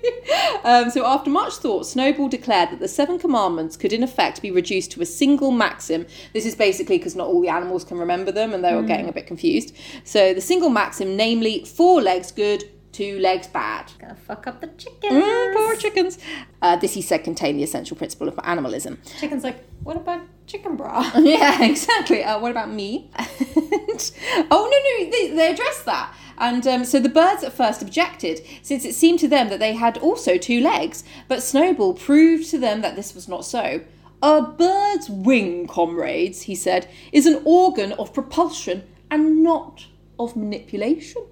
[0.64, 4.50] um, so, after much thought, Snowball declared that the Seven Commandments could, in effect, be
[4.50, 6.06] reduced to a single maxim.
[6.32, 9.08] This is basically because not all the animals can remember them and they were getting
[9.08, 9.74] a bit confused.
[10.04, 13.92] So, the single maxim, namely, four legs good, two legs bad.
[13.98, 15.12] Gonna fuck up the chickens.
[15.12, 16.18] Mm, poor chickens.
[16.62, 18.98] Uh, this, he said, contained the essential principle of animalism.
[19.18, 21.10] Chicken's like, what about chicken bra?
[21.18, 22.22] Yeah, exactly.
[22.24, 23.10] Uh, what about me?
[23.18, 24.12] And-
[24.50, 26.14] oh, no, no, they, they addressed that.
[26.38, 29.74] And um, so the birds at first objected, since it seemed to them that they
[29.74, 31.04] had also two legs.
[31.28, 33.82] But Snowball proved to them that this was not so.
[34.22, 39.86] A bird's wing, comrades, he said, is an organ of propulsion and not
[40.18, 41.22] of manipulation.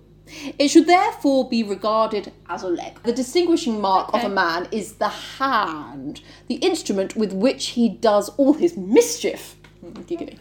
[0.58, 3.02] It should therefore be regarded as a leg.
[3.02, 8.28] The distinguishing mark of a man is the hand, the instrument with which he does
[8.30, 9.56] all his mischief.
[9.80, 10.38] Hmm, Giggity.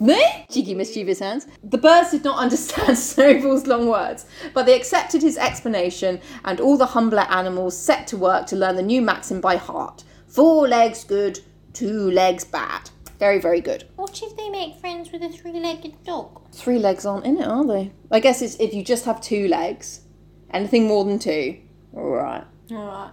[0.00, 0.44] Meh?
[0.50, 1.46] Cheeky mischievous hands.
[1.64, 6.76] The birds did not understand Snowball's long words, but they accepted his explanation, and all
[6.76, 10.04] the humbler animals set to work to learn the new maxim by heart.
[10.28, 11.40] Four legs good,
[11.72, 12.90] two legs bad.
[13.18, 13.84] Very, very good.
[13.96, 16.42] What if they make friends with a three-legged dog?
[16.52, 17.92] Three legs aren't in it, are they?
[18.10, 20.02] I guess it's if you just have two legs.
[20.50, 21.58] Anything more than two.
[21.94, 22.44] Alright.
[22.70, 23.12] Alright.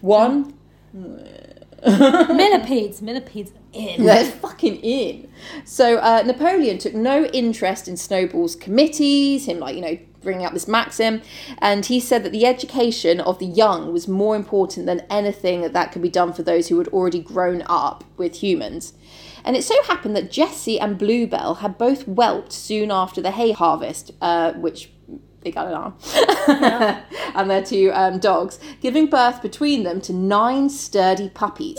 [0.00, 0.54] One.
[1.84, 3.00] Millipedes.
[3.00, 4.04] Millipedes in.
[4.04, 5.28] They're fucking in.
[5.64, 10.52] So uh, Napoleon took no interest in Snowball's committees, him like, you know, bringing up
[10.52, 11.22] this maxim,
[11.58, 15.72] and he said that the education of the young was more important than anything that,
[15.72, 18.94] that could be done for those who had already grown up with humans.
[19.44, 23.52] And it so happened that Jessie and Bluebell had both whelped soon after the hay
[23.52, 24.90] harvest, uh, which
[25.42, 25.94] they got it on,
[27.34, 31.78] and their two um, dogs, giving birth between them to nine sturdy puppies.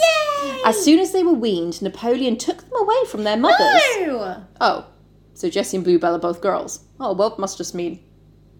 [0.64, 3.82] As soon as they were weaned, Napoleon took them away from their mothers.
[4.00, 4.46] No!
[4.62, 4.88] Oh,
[5.34, 6.86] so Jessie and Bluebell are both girls.
[7.00, 8.00] Oh, well, must just mean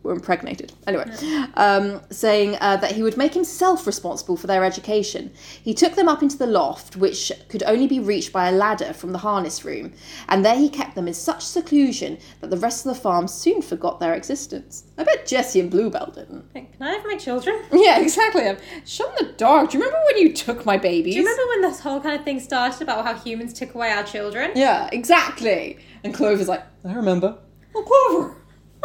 [0.06, 0.72] we're impregnated.
[0.88, 1.06] Anyway,
[1.56, 5.32] um, saying uh, that he would make himself responsible for their education.
[5.62, 8.94] He took them up into the loft, which could only be reached by a ladder
[8.94, 9.94] from the harness room,
[10.30, 13.62] and there he kept them in such seclusion that the rest of the farm soon
[13.62, 14.84] forgot their existence.
[14.98, 16.54] I bet Jessie and Bluebell didn't.
[16.54, 17.62] Can I have my children?
[17.86, 18.48] Yeah, exactly.
[18.48, 19.70] Um, Shut in the dark.
[19.72, 21.14] Do you remember when you took my babies?
[21.14, 23.92] Do you remember when this whole kind of thing started about how humans took away
[23.92, 24.52] our children?
[24.56, 25.78] Yeah, exactly.
[26.04, 27.38] And Clover's like, I remember.
[27.76, 28.36] Oh, Clover.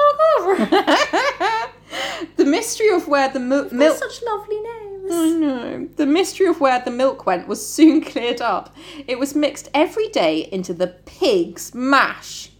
[0.02, 2.26] Oh, Clover.
[2.36, 3.98] the mystery of where the mil- They're milk.
[3.98, 5.12] such lovely names.
[5.12, 5.88] I know.
[5.96, 8.74] The mystery of where the milk went was soon cleared up.
[9.06, 12.50] It was mixed every day into the pig's mash.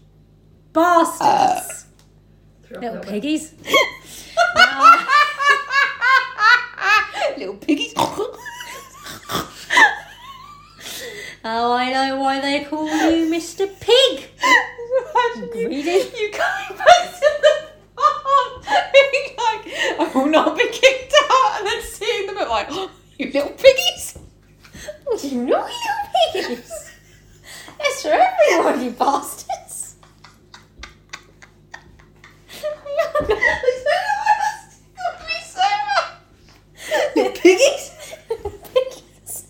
[0.73, 1.21] Bastards.
[1.21, 1.67] Uh.
[2.73, 2.79] Ah.
[2.79, 3.53] Little piggies.
[7.37, 7.93] Little piggies.
[11.43, 13.67] Oh, I know why they call you Mr.
[13.79, 14.29] Pig.
[14.43, 15.91] Imagine you, Greedy.
[15.91, 18.61] you going back to the farm,
[18.93, 19.65] being like,
[19.99, 23.49] I will not be kicked out, and then seeing them at like, oh, you little
[23.51, 24.19] piggies.
[25.23, 26.91] You know little piggies.
[27.79, 29.95] It's for everyone, you bastards.
[37.15, 37.91] Little piggies.
[38.73, 39.45] piggies.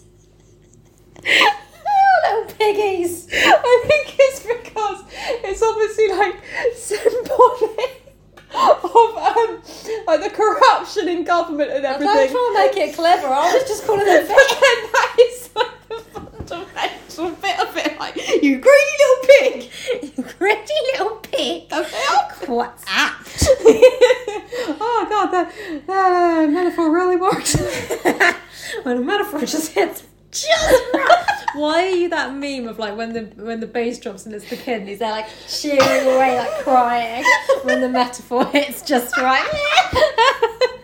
[2.62, 3.28] Piggies.
[3.34, 5.04] I think it's because
[5.44, 6.36] it's obviously like
[6.76, 8.14] symbolic
[8.54, 9.62] of um
[10.06, 12.08] like the corruption in government and everything.
[12.08, 12.34] I everything.
[12.36, 13.28] don't try to make it clever.
[13.28, 18.00] I was just calling them But then that is like the fundamental bit of it,
[18.00, 19.72] like you greedy little pig.
[20.18, 21.64] You greedy little pig.
[21.72, 22.48] Okay, up.
[22.48, 23.16] What's up?
[24.80, 25.54] oh god, that
[25.88, 27.56] that uh, metaphor really works.
[28.84, 31.46] when a metaphor just hits just right.
[31.56, 34.50] Why are you that meme of like when the when the bass drops and it's
[34.50, 37.24] the kid and he's there like cheering away like crying
[37.64, 39.48] when the metaphor hits just right?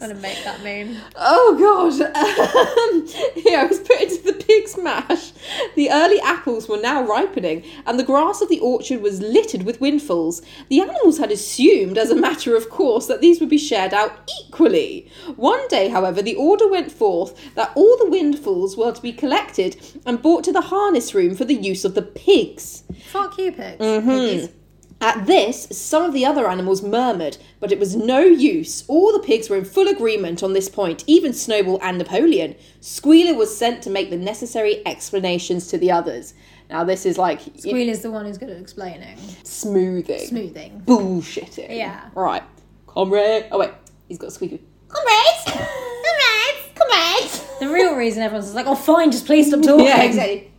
[0.00, 0.96] I'm gonna make that meme.
[1.16, 1.88] Oh god.
[2.48, 3.06] Um,
[3.36, 5.32] yeah, I was put into the pig's mash.
[5.74, 9.80] The early apples were now ripening, and the grass of the orchard was littered with
[9.80, 10.42] windfalls.
[10.68, 14.30] The animals had assumed, as a matter of course, that these would be shared out
[14.44, 15.10] equally.
[15.36, 19.76] One day, however, the order went forth that all the windfalls were to be collected
[20.06, 22.84] and brought to the harness room for the use of the pigs.
[23.06, 23.82] Fuck you, pigs.
[23.82, 24.57] Mm-hmm.
[25.00, 28.82] At this, some of the other animals murmured, but it was no use.
[28.88, 32.56] All the pigs were in full agreement on this point, even Snowball and Napoleon.
[32.80, 36.34] Squealer was sent to make the necessary explanations to the others.
[36.68, 39.16] Now, this is like Squealer's the one who's good at explaining.
[39.44, 40.82] smoothing, Smoothing.
[40.84, 41.70] bullshitting.
[41.76, 42.08] Yeah.
[42.14, 42.42] Right.
[42.88, 43.46] Comrade.
[43.52, 43.70] Oh, wait.
[44.08, 44.60] He's got a squeaky.
[44.88, 45.44] Comrades!
[45.44, 46.74] Comrades!
[46.74, 47.44] Comrades!
[47.60, 49.86] The real reason everyone's like, oh fine, just please stop talking.
[49.86, 50.50] Yeah, exactly.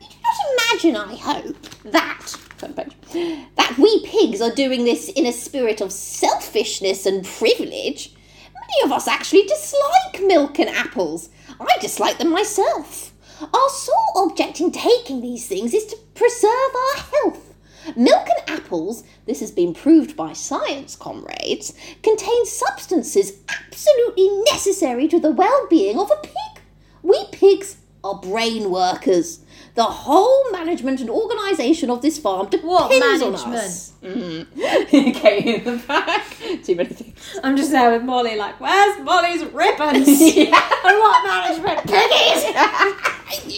[0.00, 2.43] You do not imagine, I hope, that Turn the page.
[2.58, 8.14] That we pigs are doing this in a spirit of selfishness and privilege.
[8.54, 11.28] Many of us actually dislike milk and apples.
[11.60, 13.12] I dislike them myself.
[13.40, 17.54] Our sole object in taking these things is to preserve our health.
[17.96, 25.20] Milk and apples, this has been proved by science, comrades, contain substances absolutely necessary to
[25.20, 26.62] the well being of a pig.
[27.02, 29.40] We pigs are brain workers.
[29.74, 33.00] The whole management and organisation of this farm depends What on
[33.32, 33.90] management?
[34.04, 34.60] Mm-hmm.
[34.62, 35.16] us.
[35.16, 36.36] okay, in the back.
[36.64, 37.38] Too many things.
[37.42, 40.06] I'm just there with Mollie, like, where's Mollie's ribbons?
[40.36, 40.54] Yeah.
[40.84, 41.88] and what management?
[41.88, 42.44] Piggies!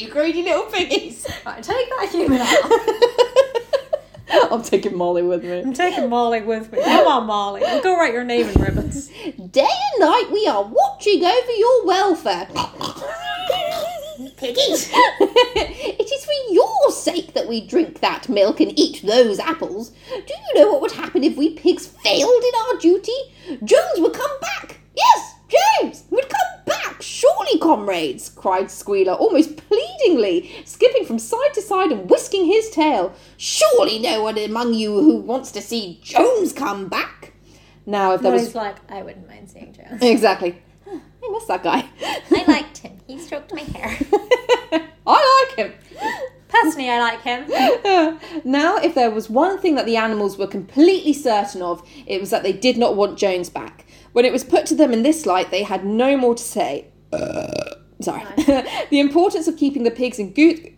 [0.01, 1.27] you greedy little piggies.
[1.45, 2.65] right, take that human out.
[4.53, 5.61] I'm taking Mollie with me.
[5.61, 6.83] I'm taking Mollie with me.
[6.83, 7.61] Come on, Mollie.
[7.61, 9.09] We'll go write your name in ribbons.
[9.09, 12.49] Day and night we are watching over your welfare.
[14.37, 14.91] Piggies!
[14.93, 19.91] it is for your sake that we drink that milk and eat those apples.
[20.11, 23.13] Do you know what would happen if we pigs failed in our duty?
[23.63, 24.81] Jones would come back!
[24.97, 27.01] Yes, Jones would come back!
[27.01, 28.31] Surely, comrades!
[28.31, 33.15] cried Squealer almost pleadingly, skipping from side to side and whisking his tail.
[33.37, 37.33] Surely no one among you who wants to see Jones come back!
[37.89, 40.03] Now, if there was like, I wouldn't mind seeing Jones.
[40.03, 41.89] exactly, I miss that guy.
[42.03, 42.99] I liked him.
[43.07, 43.97] He stroked my hair.
[45.07, 45.73] I like him.
[46.63, 47.49] Personally, I like him.
[48.45, 52.31] now, if there was one thing that the animals were completely certain of, it was
[52.31, 53.87] that they did not want Jones back.
[54.13, 56.87] When it was put to them in this light, they had no more to say.
[58.01, 58.25] Sorry.
[58.91, 60.77] the importance of keeping the pigs in good.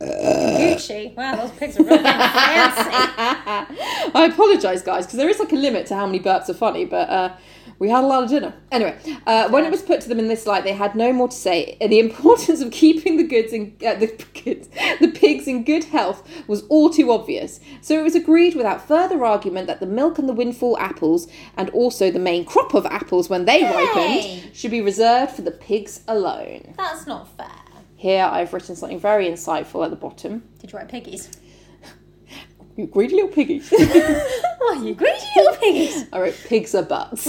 [0.00, 1.14] Gucci.
[1.16, 2.90] Wow, those pigs are really fancy.
[4.14, 6.84] I apologise, guys, because there is like a limit to how many burps are funny,
[6.84, 7.36] but uh,
[7.78, 8.54] we had a lot of dinner.
[8.70, 11.28] Anyway, uh, when it was put to them in this light, they had no more
[11.28, 11.76] to say.
[11.80, 14.06] The importance of keeping the goods in uh, the
[14.44, 14.68] goods,
[15.00, 17.60] the pigs in good health was all too obvious.
[17.80, 21.70] So it was agreed without further argument that the milk and the windfall apples, and
[21.70, 23.74] also the main crop of apples when they Hey!
[24.40, 26.74] ripened, should be reserved for the pigs alone.
[26.76, 27.50] That's not fair.
[27.96, 30.42] Here, I've written something very insightful at the bottom.
[30.58, 31.30] Did you write piggies?
[32.76, 33.72] You greedy little piggies.
[33.72, 36.06] Oh, you greedy little piggies.
[36.12, 37.28] I wrote pigs are butts.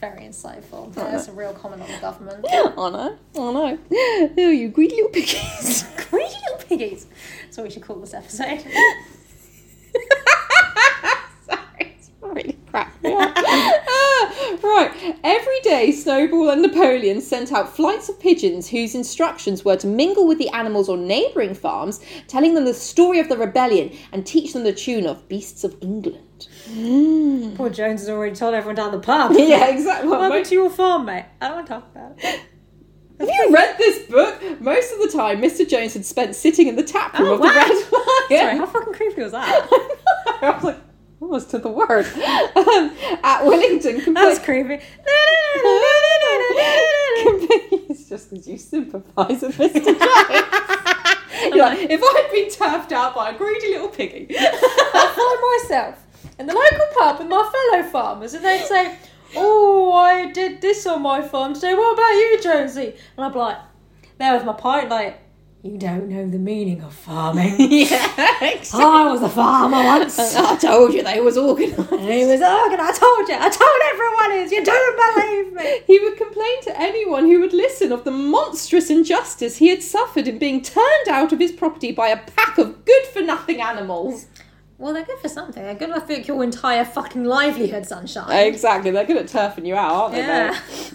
[0.00, 0.94] Very insightful.
[0.94, 2.46] That's a real comment on the government.
[2.50, 3.78] Oh no, oh no.
[3.92, 5.84] Oh, you greedy little piggies.
[6.10, 7.06] greedy little piggies.
[7.44, 8.60] That's what we should call this episode.
[11.44, 12.96] Sorry, it's really crap.
[13.04, 19.76] Ah, right, every day Snowball and Napoleon sent out flights of pigeons whose instructions were
[19.76, 23.94] to mingle with the animals on neighbouring farms, telling them the story of the rebellion
[24.12, 26.20] and teach them the tune of Beasts of England.
[27.56, 29.32] Poor Jones has already told everyone down the pub.
[29.36, 30.08] Yeah, exactly.
[30.08, 31.24] What Well, happened to your farm, mate?
[31.40, 32.40] I don't want to talk about it.
[33.18, 34.60] Have you read this book?
[34.60, 35.68] Most of the time, Mr.
[35.68, 37.48] Jones had spent sitting in the tap room Oh, of wow.
[37.48, 37.84] the Red Lion.
[38.30, 39.68] Sorry, how fucking creepy was that?
[40.42, 40.78] I was like,
[41.20, 42.06] almost to the word.
[42.06, 44.80] Um, at Willingdon, That was creepy.
[47.90, 49.84] it's just because you sympathise with Mr.
[49.84, 49.96] Jones.
[51.54, 54.28] You're like, if I'd been tapped out by a greedy little piggy.
[54.38, 56.06] I find myself
[56.40, 58.96] in the local pub with my fellow farmers, and they'd say,
[59.36, 61.74] "Oh, I did this on my farm today.
[61.74, 63.58] What about you, Jonesy?" And I'd be like,
[64.18, 65.20] "There was my pint, like."
[65.62, 67.54] You don't know the meaning of farming.
[67.58, 68.82] yeah, exactly.
[68.82, 70.18] I was a farmer once.
[70.36, 71.76] I told you they was organised.
[71.76, 75.82] He was, and I told you, I told everyone is, you don't believe me.
[75.86, 80.26] He would complain to anyone who would listen of the monstrous injustice he had suffered
[80.26, 84.28] in being turned out of his property by a pack of good for nothing animals.
[84.80, 85.62] Well, they're good for something.
[85.62, 88.46] They're good enough for your entire fucking livelihood, sunshine.
[88.46, 90.20] Exactly, they're good at turfing you out, aren't they?
[90.20, 90.58] Yeah.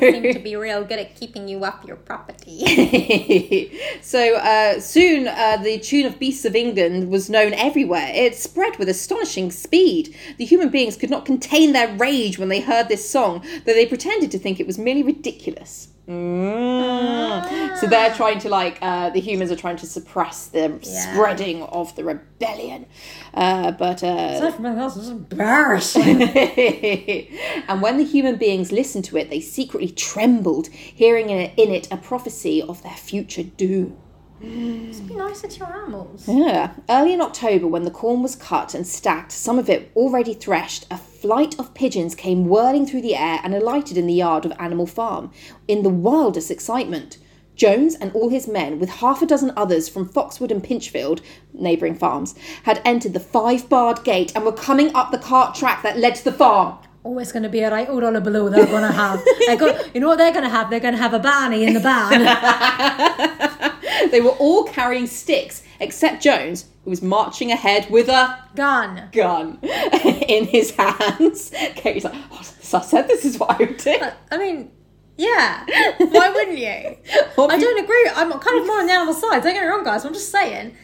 [0.00, 3.70] They seem to be real good at keeping you off your property.
[4.00, 8.10] so uh, soon, uh, the tune of Beasts of England was known everywhere.
[8.14, 10.16] It spread with astonishing speed.
[10.38, 13.84] The human beings could not contain their rage when they heard this song, though they
[13.84, 15.88] pretended to think it was merely ridiculous.
[16.08, 17.76] Mm.
[17.78, 21.12] So they're trying to like uh, the humans are trying to suppress the Yeah.
[21.14, 22.86] spreading of the rebellion,
[23.34, 26.22] uh, but uh, Aside from else, it's embarrassing.
[27.68, 31.96] and when the human beings listened to it, they secretly trembled, hearing in it a
[31.96, 33.96] prophecy of their future doom.
[34.42, 36.26] Be nicer to your animals.
[36.26, 36.72] Yeah.
[36.88, 40.86] Early in October, when the corn was cut and stacked, some of it already threshed,
[40.90, 44.52] a flight of pigeons came whirling through the air and alighted in the yard of
[44.58, 45.30] Animal Farm
[45.68, 47.18] in the wildest excitement.
[47.54, 51.20] Jones and all his men, with half a dozen others from Foxwood and Pinchfield,
[51.52, 52.34] neighbouring farms,
[52.64, 56.16] had entered the five barred gate and were coming up the cart track that led
[56.16, 56.78] to the farm.
[57.04, 59.22] Always going to be a right old dollar below they're going to have.
[59.58, 60.70] Got, you know what they're going to have?
[60.70, 63.68] They're going to have a Barney in the van.
[64.10, 69.08] They were all carrying sticks, except Jones, who was marching ahead with a Gun.
[69.12, 71.52] gun in his hands.
[71.76, 73.90] Katy's like, oh, so I said this is what I would do.
[74.00, 74.70] Uh, I mean,
[75.16, 75.64] yeah.
[75.98, 76.66] Why wouldn't you?
[77.38, 78.10] I don't agree.
[78.14, 79.42] I'm kind of more on the animal side.
[79.42, 80.04] Don't get me wrong, guys.
[80.04, 80.76] I'm just saying.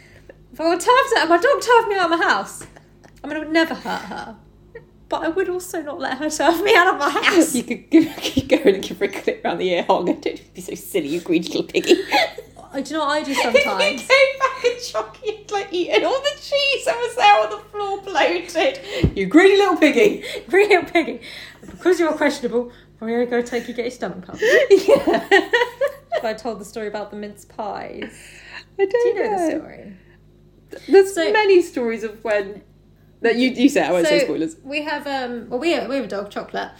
[0.52, 2.66] If I were turfed out, my dog turfed me out of my house,
[3.22, 4.36] I mean, I would never hurt her.
[5.08, 7.54] But I would also not let her turf me out of my house.
[7.54, 10.06] You could give, keep going and give her a clip around the ear hog.
[10.06, 11.94] Don't be so silly, you greedy little piggy.
[12.72, 14.02] Do you know what I do you sometimes?
[14.02, 17.58] came back and Chucky had like eaten all the cheese that was there on the
[17.70, 19.16] floor bloated.
[19.16, 20.22] You greedy little piggy.
[20.48, 21.20] greedy it, piggy.
[21.62, 24.42] Because you're questionable, I'm going to go take you get your stomach pumped.
[24.42, 25.28] yeah.
[26.22, 28.12] I told the story about the mince pies.
[28.78, 29.96] I don't Do you know the story?
[30.88, 32.62] There's So- many stories of when
[33.22, 33.82] that you you say.
[33.82, 34.56] I won't say spoilers.
[34.62, 36.70] We have um well we have, we have a dog, chocolate.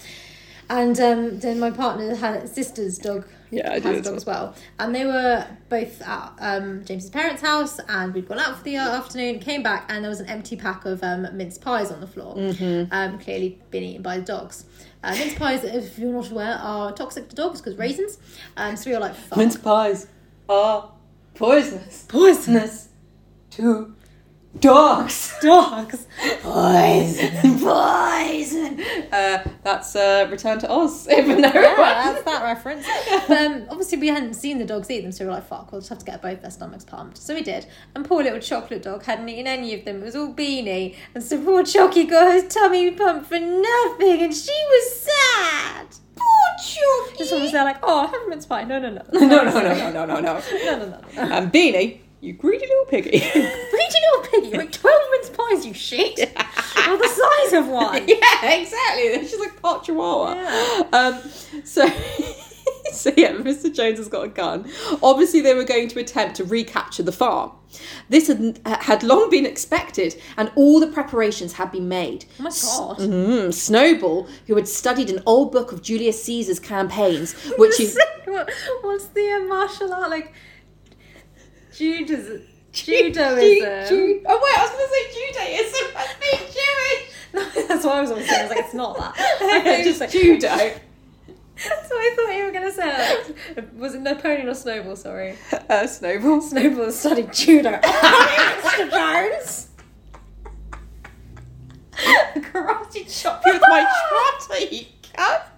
[0.70, 3.26] And um, then my partner had sister's dog.
[3.50, 4.16] Yeah, I do has a as dog well.
[4.16, 4.54] as well.
[4.78, 8.76] And they were both at um, James's parents' house, and we'd gone out for the
[8.76, 9.40] uh, afternoon.
[9.40, 12.36] Came back, and there was an empty pack of um, mince pies on the floor.
[12.36, 12.92] Mm-hmm.
[12.92, 14.64] Um, clearly been eaten by the dogs.
[15.02, 18.18] Uh, mince pies, if you're not aware, are toxic to dogs because raisins.
[18.56, 19.38] Um, so we were like, Fuck.
[19.38, 20.06] Mince pies
[20.48, 20.90] are
[21.34, 22.88] poisonous poisonous
[23.50, 23.94] to
[24.60, 25.34] dogs.
[25.40, 26.06] dogs.
[26.42, 28.80] Poison, poison.
[29.12, 31.08] Uh, that's uh, Return to Oz.
[31.10, 32.86] Even though yeah, that's that reference.
[33.28, 35.70] But um, obviously, we hadn't seen the dogs eat them, so we were like, fuck,
[35.72, 37.18] we'll just have to get both their stomachs pumped.
[37.18, 37.66] So we did.
[37.94, 40.02] And poor little chocolate dog hadn't eaten any of them.
[40.02, 40.96] It was all beanie.
[41.14, 45.86] And so poor Chocky got his tummy pumped for nothing, and she was sad.
[46.16, 46.24] Poor
[46.60, 47.20] Chocky.
[47.20, 48.64] And someone was there like, oh, have a mince pie.
[48.64, 49.02] No, no, no.
[49.12, 50.20] no, no, no, no, no, no, no.
[50.20, 51.00] No, no, no, no.
[51.22, 53.10] And Beanie, you greedy little piggy.
[53.20, 56.36] Greedy little piggy, ate 12 mince pies, you shit.
[56.88, 58.02] Or the size of one.
[58.08, 59.26] yeah, exactly.
[59.28, 60.34] She's like part chihuahua.
[60.36, 60.82] Yeah.
[60.92, 61.20] Um,
[61.62, 61.86] so,
[62.92, 63.74] so yeah, Mr.
[63.74, 64.70] Jones has got a gun.
[65.02, 67.52] Obviously, they were going to attempt to recapture the farm.
[68.08, 72.24] This had, had long been expected, and all the preparations had been made.
[72.40, 72.98] Oh my god.
[73.00, 77.74] Mm, Snowball, who had studied an old book of Julius Caesar's campaigns, which
[78.24, 78.50] What-
[78.80, 80.32] What's the uh, martial art like?
[81.98, 82.42] Judaism.
[82.72, 83.88] Ju- Judaism.
[83.88, 85.86] Ju- oh wait, I was going to say Judaism.
[85.96, 87.14] I think Jewish.
[87.34, 88.40] No, that's what I was always saying.
[88.40, 89.14] I was like, it's not that.
[89.60, 90.48] Okay, just like, judo.
[90.48, 93.18] That's what I thought you were going to say.
[93.76, 94.96] Was it Napoleon or Snowball?
[94.96, 95.36] Sorry.
[95.68, 96.40] Uh, Snowball.
[96.40, 97.72] Snowball studied judo.
[97.82, 98.90] Mr.
[98.90, 99.68] Jones.
[101.92, 104.84] Karate chop you with my trotter, you.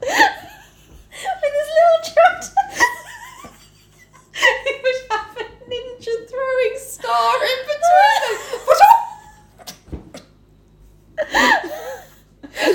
[0.01, 2.43] With his little trot.
[4.33, 6.77] he would have a ninja throwing
[7.11, 8.21] star in between
[8.67, 10.21] them.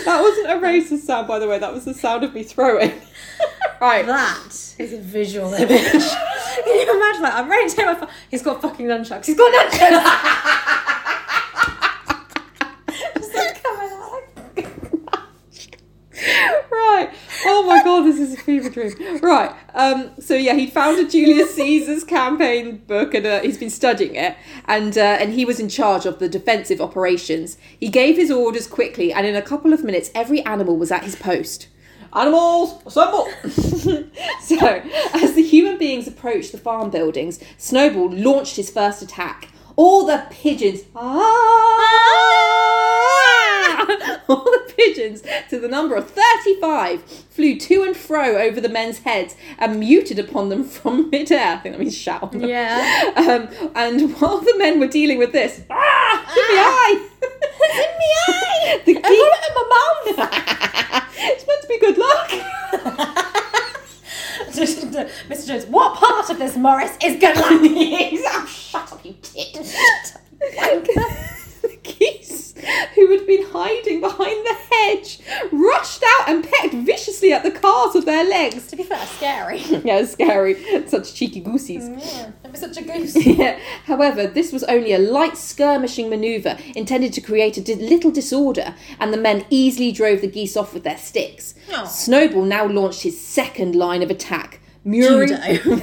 [0.06, 1.60] that wasn't a racist sound, by the way.
[1.60, 2.92] That was the sound of me throwing.
[3.82, 4.06] right.
[4.06, 5.70] That is a visual image.
[5.82, 7.34] Can you imagine that?
[7.36, 8.10] I'm ready to take my phone.
[8.32, 9.26] He's got fucking nunchucks.
[9.26, 10.06] He's got nunchucks.
[13.18, 14.24] Just like coming out
[14.56, 15.82] like-
[16.72, 17.10] right.
[17.46, 19.20] Oh my god, this is a fever dream.
[19.22, 19.54] Right.
[19.74, 20.12] Um.
[20.20, 24.38] So yeah, he found a Julius Caesar's campaign book, and uh, he's been studying it,
[24.66, 27.58] and uh, and he was in charge of the defensive operations.
[27.80, 31.04] He gave his orders quickly, and in a couple of minutes, every animal was at
[31.04, 31.68] his post.
[32.14, 33.28] Animals, assemble!
[34.42, 34.82] so,
[35.14, 39.50] as the human beings approached the farm buildings, Snowball launched his first attack.
[39.78, 41.02] All the pigeons, ah!
[44.30, 49.00] all the pigeons, to the number of 35, flew to and fro over the men's
[49.00, 51.56] heads and muted upon them from midair.
[51.56, 52.24] I think that means shout.
[52.24, 52.50] on them.
[52.50, 53.12] Yeah.
[53.18, 57.10] Um, and while the men were dealing with this, ah, in the eye!
[57.22, 58.82] It's in the eye.
[58.86, 60.32] The I got it in my mouth.
[61.18, 62.32] it's meant to be good luck.
[65.30, 65.48] Mr.
[65.48, 67.62] Jones, what part of this, Morris, is luck?
[67.62, 68.20] Exactly.
[68.28, 70.16] Oh, shut up, you tit.
[71.86, 72.54] Geese,
[72.96, 75.20] who had been hiding behind the hedge,
[75.52, 78.68] rushed out and pecked viciously at the calves of their legs.
[78.68, 79.60] to be fair, scary.
[79.86, 80.88] Yeah, it's scary.
[80.88, 81.84] Such cheeky goosies.
[81.90, 83.16] Mm, yeah, don't be such a goose.
[83.26, 83.60] Yeah.
[83.86, 88.74] However, this was only a light skirmishing manoeuvre intended to create a di- little disorder,
[89.00, 91.54] and the men easily drove the geese off with their sticks.
[91.74, 91.86] Oh.
[91.86, 94.60] Snowball now launched his second line of attack.
[94.86, 95.40] Muriel,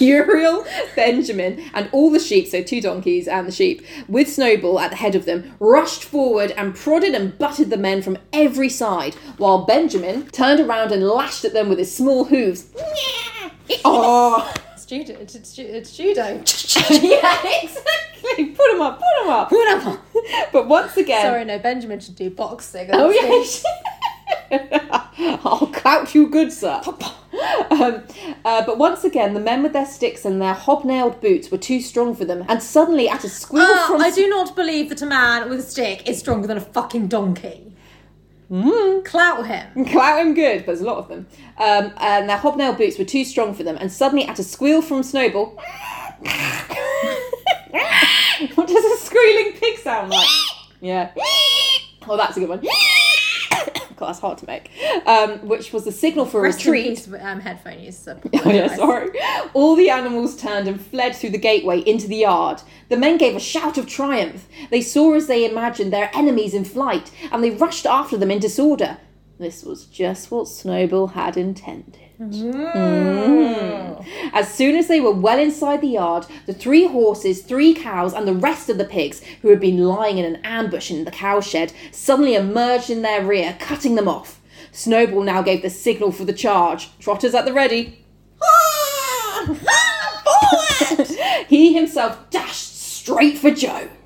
[0.00, 0.66] Muriel,
[0.96, 4.96] Benjamin, and all the sheep, so two donkeys and the sheep, with Snowball at the
[4.96, 9.64] head of them, rushed forward and prodded and butted the men from every side, while
[9.64, 12.66] Benjamin turned around and lashed at them with his small hooves.
[13.84, 15.14] oh, It's judo.
[15.14, 16.22] It's, it's, it's judo.
[17.06, 18.46] yeah, exactly.
[18.46, 19.48] Put him up, put him up.
[19.50, 20.00] Put 'em up.
[20.52, 22.88] But once again, Sorry, no, Benjamin should do boxing.
[22.92, 23.64] Oh yes.
[24.50, 26.80] I'll oh, clout you good, sir.
[27.70, 28.02] Um,
[28.44, 31.80] uh, but once again, the men with their sticks and their hobnailed boots were too
[31.80, 35.00] strong for them, and suddenly, at a squeal Ah, from I do not believe that
[35.00, 37.74] a man with a stick is stronger than a fucking donkey.
[38.50, 39.02] Mm.
[39.06, 39.86] Clout him.
[39.92, 41.26] Clout him good, but there's a lot of them.
[41.56, 44.82] Um, and their hobnailed boots were too strong for them, and suddenly, at a squeal
[44.82, 45.56] from Snowball.
[48.54, 50.28] what does a squealing pig sound like?
[50.82, 51.12] Yeah.
[52.06, 52.60] Oh, that's a good one.
[53.96, 54.70] God, that's hard to make.
[55.06, 56.86] Um, which was the signal for Rest retreat.
[56.96, 58.08] peace, um, headphone use.
[58.44, 59.10] Oh yeah, sorry.
[59.54, 62.62] All the animals turned and fled through the gateway into the yard.
[62.88, 64.48] The men gave a shout of triumph.
[64.70, 68.38] They saw as they imagined their enemies in flight, and they rushed after them in
[68.38, 68.98] disorder.
[69.42, 71.98] This was just what Snowball had intended.
[72.20, 74.06] Mm.
[74.32, 78.28] As soon as they were well inside the yard, the three horses, three cows, and
[78.28, 81.74] the rest of the pigs, who had been lying in an ambush in the cowshed,
[81.90, 84.40] suddenly emerged in their rear, cutting them off.
[84.70, 86.96] Snowball now gave the signal for the charge.
[87.00, 87.98] Trotters at the ready.
[91.48, 94.01] he himself dashed straight for Jones.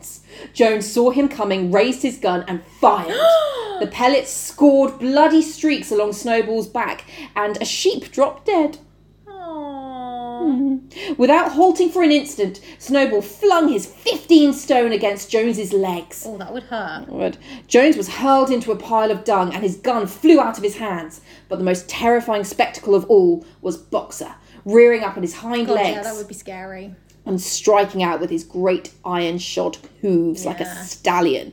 [0.56, 3.10] Jones saw him coming, raised his gun, and fired.
[3.80, 7.04] the pellets scored bloody streaks along Snowball's back,
[7.36, 8.78] and a sheep dropped dead.
[11.18, 16.24] Without halting for an instant, Snowball flung his 15 stone against Jones's legs.
[16.26, 17.06] Oh, that would hurt.
[17.08, 17.36] Lord.
[17.66, 20.76] Jones was hurled into a pile of dung and his gun flew out of his
[20.76, 21.20] hands.
[21.48, 24.34] But the most terrifying spectacle of all was Boxer,
[24.64, 26.94] rearing up on his hind God, legs yeah, that would be scary.
[27.26, 31.52] And striking out with his great iron shod hooves like a stallion.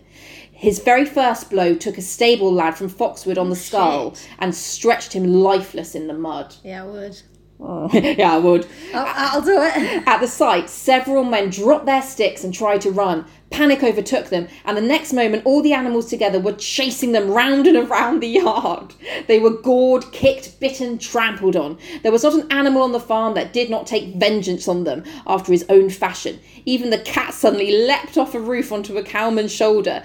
[0.51, 4.55] His very first blow took a stable lad from Foxwood on the oh, skull and
[4.55, 6.55] stretched him lifeless in the mud.
[6.63, 7.21] Yeah, I would.
[7.93, 8.67] yeah, I would.
[8.93, 10.07] I'll, I'll do it.
[10.07, 13.25] At the sight, several men dropped their sticks and tried to run.
[13.53, 17.67] Panic overtook them, and the next moment, all the animals together were chasing them round
[17.67, 18.93] and around the yard.
[19.27, 21.77] They were gored, kicked, bitten, trampled on.
[22.01, 25.03] There was not an animal on the farm that did not take vengeance on them
[25.27, 26.39] after his own fashion.
[26.65, 30.03] Even the cat suddenly leapt off a roof onto a cowman's shoulder.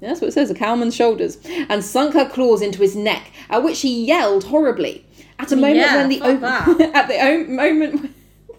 [0.00, 3.62] That's what it says, a cowman's shoulders, and sunk her claws into his neck, at
[3.62, 5.04] which he yelled horribly.
[5.40, 6.80] At a moment Yeah, when the that.
[6.94, 8.14] at the o- moment when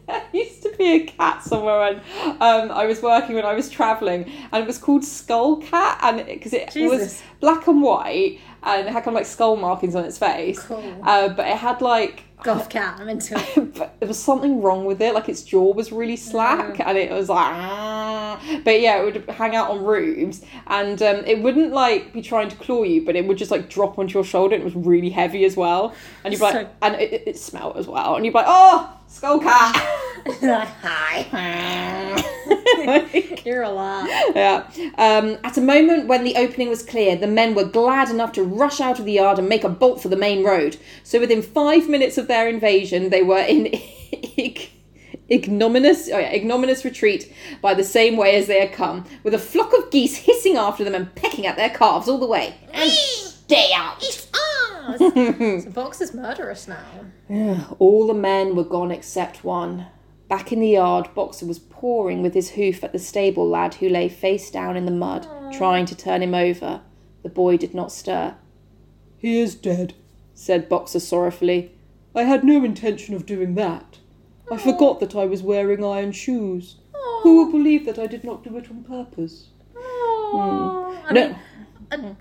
[0.07, 2.01] there used to be a cat somewhere and
[2.41, 6.25] um, I was working when I was travelling and it was called Skull Cat and
[6.25, 10.05] because it, was black and white and it had kind of like skull markings on
[10.05, 10.83] its face Cool.
[11.03, 13.73] uh, but it had like Golf cat, I'm into it.
[13.75, 17.11] but there was something wrong with it like its jaw was really slack and it
[17.11, 21.71] was like "Ah." but yeah it would hang out on roofs and um, it wouldn't
[21.71, 24.55] like be trying to claw you but it would just like drop onto your shoulder
[24.55, 25.93] and it was really heavy as well
[26.23, 28.37] and you'd be like So- and it, it, it smelled as well and you'd be
[28.39, 29.75] like oh skull cat
[31.31, 32.21] Hi.
[33.45, 34.07] You're a lot.
[34.35, 34.69] yeah.
[34.97, 38.43] Um, at a moment when the opening was clear, the men were glad enough to
[38.43, 40.77] rush out of the yard and make a bolt for the main road.
[41.03, 43.67] So within five minutes of their invasion, they were in
[44.37, 44.69] ig-
[45.29, 49.39] ignominious, oh yeah, ignominious retreat by the same way as they had come, with a
[49.39, 52.53] flock of geese hissing after them and pecking at their calves all the way.
[52.73, 52.91] And
[53.51, 55.61] stay out.
[55.63, 57.65] so Box is murderous now.
[57.79, 59.87] All the men were gone except one.
[60.29, 63.89] Back in the yard, Boxer was pawing with his hoof at the stable lad who
[63.89, 66.81] lay face down in the mud, trying to turn him over.
[67.23, 68.35] The boy did not stir.
[69.17, 69.93] He is dead.
[70.33, 71.71] Said Boxer sorrowfully.
[72.15, 73.99] I had no intention of doing that.
[74.51, 76.77] I forgot that I was wearing iron shoes.
[77.23, 79.49] Who will believe that I did not do it on purpose?
[79.77, 80.91] Aw.
[80.91, 81.07] Hmm.
[81.09, 81.27] I No.
[81.27, 81.35] mean,
[81.91, 82.15] I, I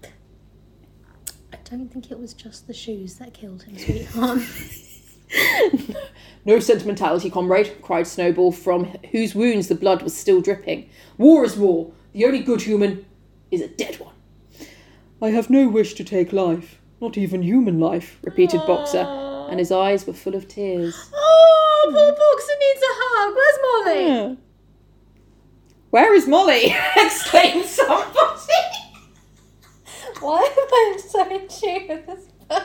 [1.76, 4.42] don't think it was just the shoes that killed him, sweetheart.
[6.44, 10.88] No sentimentality, comrade, cried Snowball, from whose wounds the blood was still dripping.
[11.18, 11.92] War is war.
[12.12, 13.04] The only good human
[13.50, 14.14] is a dead one.
[15.20, 18.18] I have no wish to take life, not even human life.
[18.24, 19.06] Repeated Boxer,
[19.50, 21.10] and his eyes were full of tears.
[21.14, 23.34] oh, poor Boxer needs a hug.
[23.36, 24.38] Where's Mollie?
[25.90, 26.74] Where is Mollie?
[26.96, 28.80] exclaimed somebody.
[30.20, 32.62] Why am I so in tune with this bird?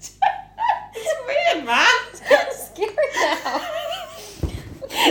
[0.00, 0.18] it's
[1.26, 1.86] weird, man.
[2.30, 3.60] I'm scared now.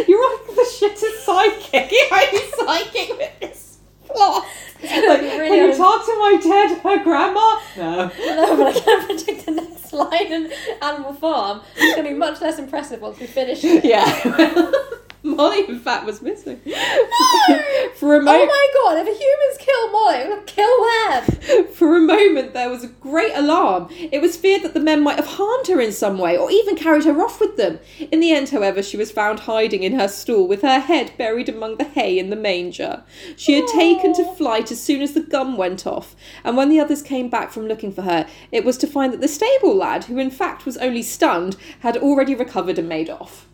[0.07, 1.91] You're like the shittest psychic.
[1.91, 4.45] You're only psychic with this plot.
[4.81, 7.59] Like, really can you talk to my dead her grandma?
[7.77, 8.11] No.
[8.17, 10.51] No, but I can't predict the next line in
[10.81, 11.61] Animal Farm.
[11.75, 13.83] It's going to be much less impressive once we finish it.
[13.85, 14.71] Yeah.
[15.23, 16.61] Mollie, in fact, was missing.
[17.95, 21.67] For a Oh my god, if humans kill Mollie, we'll kill them!
[21.73, 23.89] for a moment, there was a great alarm.
[23.91, 26.75] It was feared that the men might have harmed her in some way, or even
[26.77, 27.79] carried her off with them.
[28.11, 31.49] In the end, however, she was found hiding in her stall, with her head buried
[31.49, 33.03] among the hay in the manger.
[33.35, 36.15] She had taken to flight as soon as the gun went off,
[36.45, 39.21] and when the others came back from looking for her, it was to find that
[39.21, 43.47] the stable lad, who in fact was only stunned, had already recovered and made off.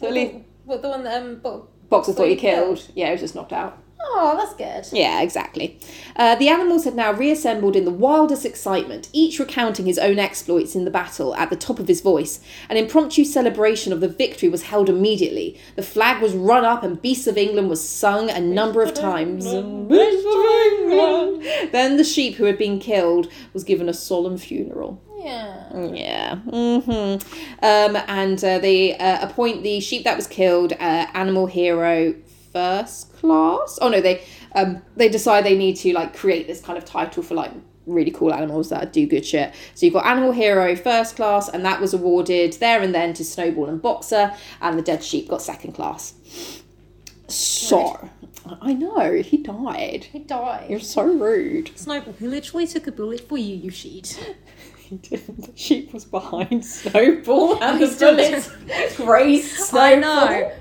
[0.00, 0.34] So at least
[0.66, 2.90] What, the one that um, Bo- Boxer thought he killed.
[2.94, 3.78] Yeah, he was just knocked out.
[4.08, 4.96] Oh, that's good.
[4.96, 5.78] Yeah, exactly.
[6.14, 10.74] Uh, the animals had now reassembled in the wildest excitement, each recounting his own exploits
[10.74, 12.40] in the battle at the top of his voice.
[12.70, 15.58] An impromptu celebration of the victory was held immediately.
[15.74, 19.44] The flag was run up and Beasts of England was sung a number of times.
[19.44, 21.44] Beasts of England.
[21.72, 25.02] Then the sheep who had been killed was given a solemn funeral.
[25.18, 25.92] Yeah.
[25.92, 26.36] Yeah.
[26.46, 27.64] Mm-hmm.
[27.64, 32.14] Um, and uh, they uh, appoint the sheep that was killed uh, animal hero
[32.52, 33.78] first class.
[33.80, 37.22] Oh no, they um, they decide they need to like create this kind of title
[37.22, 37.52] for like
[37.86, 39.54] really cool animals that do good shit.
[39.74, 43.24] So you've got Animal Hero first class, and that was awarded there and then to
[43.24, 46.14] Snowball and Boxer, and the Dead Sheep got second class.
[47.28, 48.08] So,
[48.60, 50.04] I know, he died.
[50.12, 50.70] He died.
[50.70, 51.76] You're so rude.
[51.76, 54.36] Snowball, he literally took a bullet for you, you sheet.
[54.78, 55.46] He didn't.
[55.46, 59.80] The sheep was behind Snowball, and He the bullets grazed Snowball.
[59.80, 60.52] I know.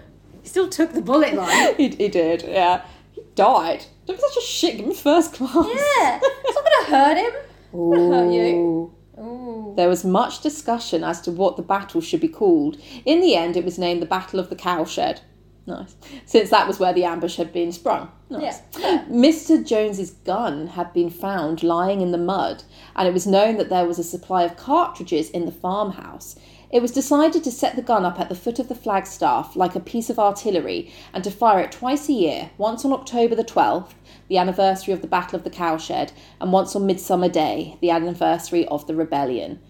[0.45, 1.73] He still took the bullet, though.
[1.77, 2.85] He, he did, yeah.
[3.13, 3.83] He died.
[4.05, 4.77] Don't be such a shit.
[4.77, 5.55] Give him first class.
[5.55, 6.19] yeah.
[6.21, 7.33] It's not gonna hurt him.
[7.73, 8.41] gonna hurt you.
[8.45, 8.93] Ooh.
[9.19, 9.73] Ooh.
[9.75, 12.77] There was much discussion as to what the battle should be called.
[13.05, 15.21] In the end, it was named the Battle of the Cowshed.
[15.65, 15.95] Nice.
[16.27, 18.11] Since that was where the ambush had been sprung.
[18.29, 18.61] Nice.
[19.09, 19.65] Mr.
[19.65, 22.63] Jones's gun had been found lying in the mud,
[22.95, 26.35] and it was known that there was a supply of cartridges in the farmhouse.
[26.75, 29.75] It was decided to set the gun up at the foot of the flagstaff like
[29.75, 33.45] a piece of artillery and to fire it twice a year, once on October the
[33.45, 33.93] 12th,
[34.27, 36.11] the anniversary of the Battle of the Cowshed,
[36.41, 39.61] and once on Midsummer Day, the anniversary of the rebellion.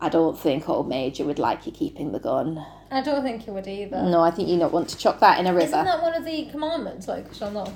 [0.00, 2.64] I don't think old Major would like you keeping the gun.
[2.90, 4.02] I don't think he would either.
[4.02, 5.66] No, I think you not want to chuck that in a river.
[5.66, 7.06] Isn't that one of the commandments?
[7.06, 7.72] Like, shall not.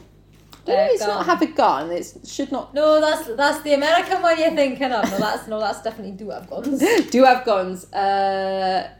[0.69, 1.09] No, it's gun.
[1.09, 1.91] not have a gun.
[1.91, 5.11] It should not No, that's that's the American one you're thinking of.
[5.11, 6.83] No, that's no, that's definitely do have guns.
[7.11, 7.93] do have guns.
[7.93, 8.91] Uh,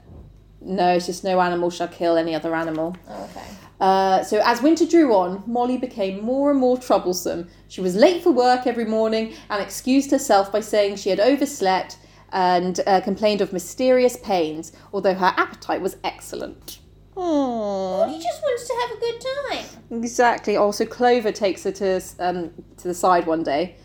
[0.61, 2.97] no, it's just no animal shall kill any other animal.
[3.09, 3.45] Okay.
[3.81, 7.49] Uh, so as winter drew on, Mollie became more and more troublesome.
[7.69, 11.99] She was late for work every morning and excused herself by saying she had overslept
[12.33, 16.81] and uh, complained of mysterious pains, although her appetite was excellent.
[17.19, 18.09] Aww.
[18.09, 20.03] He just wants to have a good time.
[20.03, 20.57] Exactly.
[20.57, 23.77] Also, Clover takes her to um, to the side one day.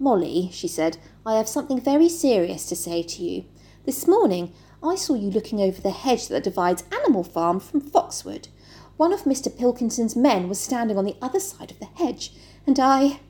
[0.00, 3.44] Mollie, she said, I have something very serious to say to you.
[3.84, 8.48] This morning, I saw you looking over the hedge that divides Animal Farm from Foxwood.
[8.96, 9.56] One of Mr.
[9.56, 12.32] Pilkington's men was standing on the other side of the hedge,
[12.66, 13.20] and I.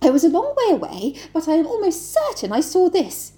[0.00, 3.31] I was a long way away, but I am almost certain I saw this.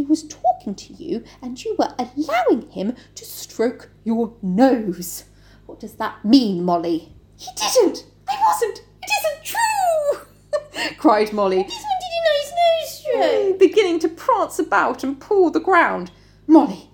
[0.00, 5.24] He was talking to you, and you were allowing him to stroke your nose.
[5.66, 7.12] What does that mean, Mollie?
[7.36, 8.06] He didn't!
[8.26, 8.78] I wasn't!
[9.02, 10.96] It isn't true!
[10.96, 11.74] cried Mollie, When did
[12.14, 13.58] you know his nose stroke?
[13.58, 16.12] beginning to prance about and paw the ground.
[16.46, 16.88] Mollie,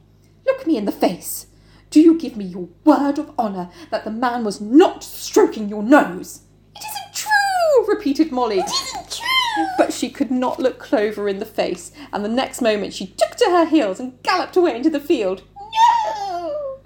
[0.45, 1.47] look me in the face.
[1.91, 5.85] Do you give me your word of honour that the man was not stroking your
[5.85, 6.41] nose?
[6.75, 8.59] It isn't true, repeated Mollie.
[8.59, 9.36] It isn't true.
[9.79, 13.37] But she could not look Clover in the face, and the next moment she took
[13.37, 15.43] to her heels and galloped away into the field.
[15.57, 16.79] No!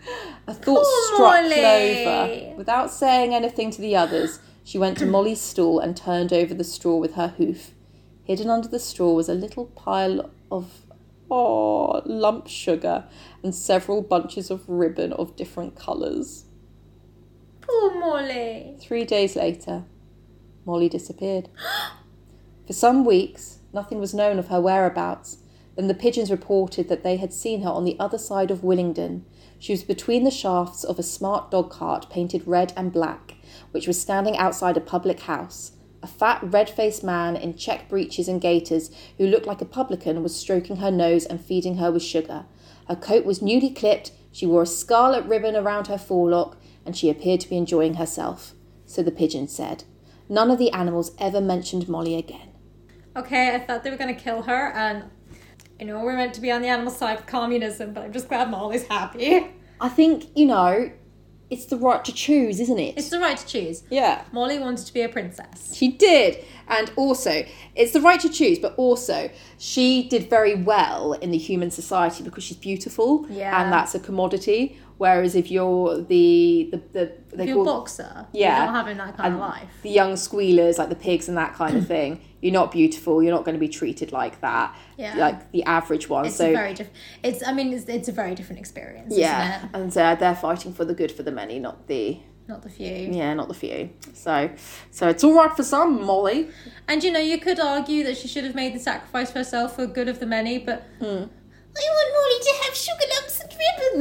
[0.47, 1.55] A thought Poor struck Mollie.
[1.55, 2.57] Clover.
[2.57, 6.65] Without saying anything to the others, she went to Mollie's stool and turned over the
[6.65, 7.73] straw with her hoof.
[8.25, 10.83] Hidden under the straw was a little pile of
[11.31, 13.05] oh, lump sugar
[13.43, 16.45] and several bunches of ribbon of different colours.
[17.61, 18.77] Poor Mollie.
[18.81, 19.85] Three days later,
[20.65, 21.49] Mollie disappeared.
[22.71, 25.39] For some weeks, nothing was known of her whereabouts.
[25.75, 29.25] Then the pigeons reported that they had seen her on the other side of Willingdon.
[29.59, 33.35] She was between the shafts of a smart dog cart painted red and black,
[33.73, 35.73] which was standing outside a public house.
[36.01, 40.23] A fat, red faced man in check breeches and gaiters, who looked like a publican,
[40.23, 42.45] was stroking her nose and feeding her with sugar.
[42.87, 46.57] Her coat was newly clipped, she wore a scarlet ribbon around her forelock,
[46.87, 48.55] and she appeared to be enjoying herself.
[48.87, 49.83] So the pigeon said.
[50.29, 52.50] None of the animals ever mentioned Mollie again.
[53.17, 55.05] Okay, I thought they were gonna kill her, and
[55.81, 58.29] I know we're meant to be on the animal side of communism, but I'm just
[58.29, 59.47] glad Mollie's happy.
[59.81, 60.91] I think, you know,
[61.49, 62.97] it's the right to choose, isn't it?
[62.97, 63.83] It's the right to choose.
[63.91, 64.23] yeah.
[64.31, 65.75] Mollie wanted to be a princess.
[65.75, 66.45] She did.
[66.69, 67.45] And also,
[67.75, 72.23] it's the right to choose, but also, she did very well in the human society
[72.23, 73.27] because she's beautiful.
[73.29, 73.61] Yeah.
[73.61, 74.79] And that's a commodity.
[74.99, 78.59] Whereas if you're the, the, the they If you're a call boxer, Yeah.
[78.59, 79.69] you're not having that kind of life.
[79.83, 83.23] the young squealers, like the pigs and that kind of thing, you're not beautiful.
[83.23, 84.75] You're not going to be treated like that.
[84.97, 85.17] Yeah.
[85.17, 86.27] Like the average one.
[86.27, 86.97] It's so a very different.
[87.23, 87.47] It's.
[87.47, 89.15] I mean, it's, it's a very different experience.
[89.17, 92.19] yeah, and so they're fighting for the good for the many, not the
[92.49, 92.87] Not the few.
[92.89, 93.91] yeah, not the few.
[94.15, 94.51] So,
[94.91, 96.49] so it's all right for some, Mollie.
[96.89, 99.77] And you know, you could argue that she should have made the sacrifice for herself
[99.77, 101.25] for good of the many, but Hmm.
[101.73, 103.53] I want Mollie to have sugar lumps and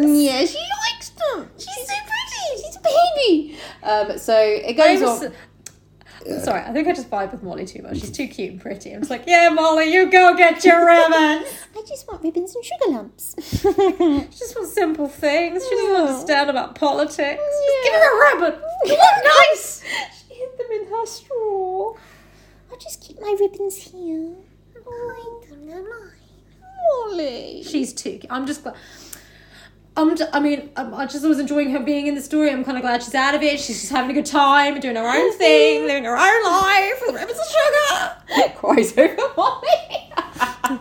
[0.02, 0.24] ribbons.
[0.24, 1.50] Yeah, she likes them.
[1.58, 2.64] She's so pretty.
[2.66, 3.58] She's a baby.
[3.84, 5.34] Um, so it goes was, on.
[6.44, 8.00] Sorry, I think I just vibe with Mollie too much.
[8.00, 8.92] She's too cute and pretty.
[8.92, 11.48] I'm just like, yeah, Mollie, you go get your ribbons.
[11.76, 13.36] I just want ribbons and sugar lumps.
[13.40, 15.64] She just wants simple things.
[15.68, 16.52] She doesn't understand oh.
[16.52, 17.42] about politics.
[17.42, 18.62] Just give her a ribbon.
[18.86, 19.84] You look nice.
[20.28, 21.94] She hid them in her straw.
[22.72, 24.36] I'll just keep my ribbons here.
[24.86, 26.12] Oh, I don't know mine.
[27.08, 27.64] Mollie.
[27.64, 28.20] She's too.
[28.20, 28.28] cute.
[28.30, 28.76] I'm just glad.
[30.00, 32.50] I'm I mean, I just was enjoying her being in the story.
[32.50, 33.60] I'm kind of glad she's out of it.
[33.60, 37.16] She's just having a good time, doing her own thing, living her own life with
[37.16, 38.56] ribbons of sugar.
[38.56, 40.80] cries over Mollie.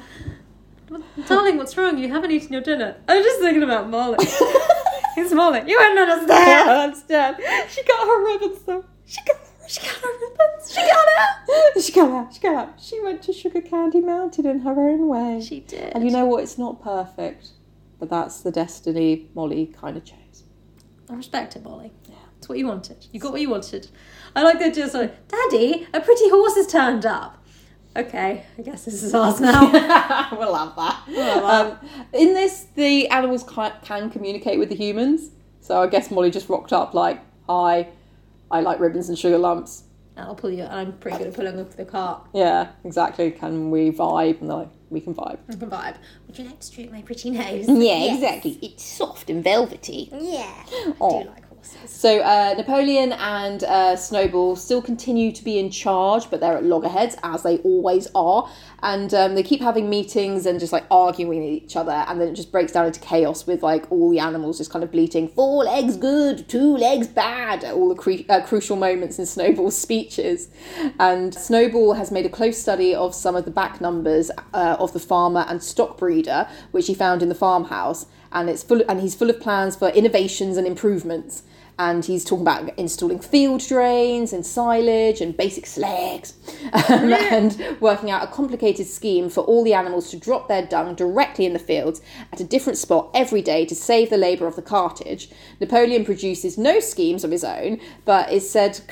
[1.26, 1.98] Darling, what's wrong?
[1.98, 2.96] You haven't eaten your dinner.
[3.08, 4.18] I'm just thinking about Mollie.
[4.20, 5.62] it's Molly.
[5.66, 6.70] You wouldn't understand.
[6.70, 7.36] I understand.
[7.70, 8.84] She got her ribbons though.
[9.04, 10.72] She got, she got her ribbons.
[10.72, 11.82] She got it.
[11.82, 12.34] She got out.
[12.34, 12.80] She got out.
[12.80, 15.40] She went to Sugar Candy Mountain in her own way.
[15.40, 15.92] She did.
[15.92, 16.44] And you know what?
[16.44, 17.48] It's not perfect,
[17.98, 20.44] but that's the destiny Mollie kind of chose.
[21.10, 21.92] I respect it, Mollie.
[22.08, 22.14] Yeah.
[22.38, 23.06] It's what you wanted.
[23.12, 23.88] You got what you wanted.
[24.36, 27.44] I like the idea of like, Daddy, a pretty horse has turned up.
[27.96, 29.70] Okay, I guess this is ours now.
[30.38, 31.42] we'll have that.
[31.42, 31.78] Um,
[32.12, 35.30] in this, the animals can, can communicate with the humans.
[35.60, 37.88] So I guess Mollie just rocked up like, "Hi,
[38.50, 39.84] I like ribbons and sugar lumps."
[40.16, 40.64] I'll pull you.
[40.64, 42.26] I'm pretty good at pulling up the cart.
[42.32, 43.30] Yeah, exactly.
[43.30, 44.40] Can we vibe?
[44.40, 45.38] And they're like, we can vibe.
[45.48, 45.96] We can vibe.
[46.26, 47.66] Would you like to stroke my pretty nose?
[47.88, 48.58] Yeah, exactly.
[48.62, 50.08] It's soft and velvety.
[50.12, 50.64] Yeah.
[51.00, 51.20] Oh.
[51.20, 51.90] I do like horses.
[51.90, 56.64] So uh, Napoleon and uh, Snowball still continue to be in charge, but they're at
[56.64, 58.48] loggerheads as they always are,
[58.82, 62.28] and um, they keep having meetings and just like arguing with each other, and then
[62.28, 65.28] it just breaks down into chaos with like all the animals just kind of bleating
[65.28, 69.76] four legs good, two legs bad, at all the cre- uh, crucial moments in Snowball's
[69.80, 70.48] speeches,
[70.98, 74.92] and Snowball has made a close study of some of the back numbers uh, of
[74.92, 79.00] the farmer and stock breeder, which he found in the farmhouse, and it's full and
[79.00, 81.42] he's full of plans for innovations and improvements
[81.78, 86.34] and he's talking about installing field drains and silage and basic slags
[86.72, 90.94] um, and working out a complicated scheme for all the animals to drop their dung
[90.96, 92.00] directly in the fields
[92.32, 95.30] at a different spot every day to save the labour of the cartage.
[95.60, 98.80] Napoleon produces no schemes of his own, but is said.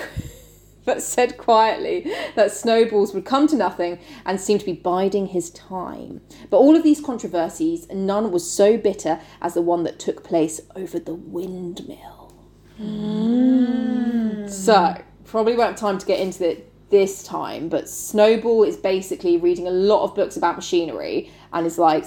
[0.85, 5.51] But said quietly that Snowball's would come to nothing and seemed to be biding his
[5.51, 6.21] time.
[6.49, 10.61] But all of these controversies, none was so bitter as the one that took place
[10.77, 12.16] over the windmill.
[14.49, 19.39] So, probably won't have time to get into it this time, but Snowball is basically
[19.39, 22.05] reading a lot of books about machinery and is like,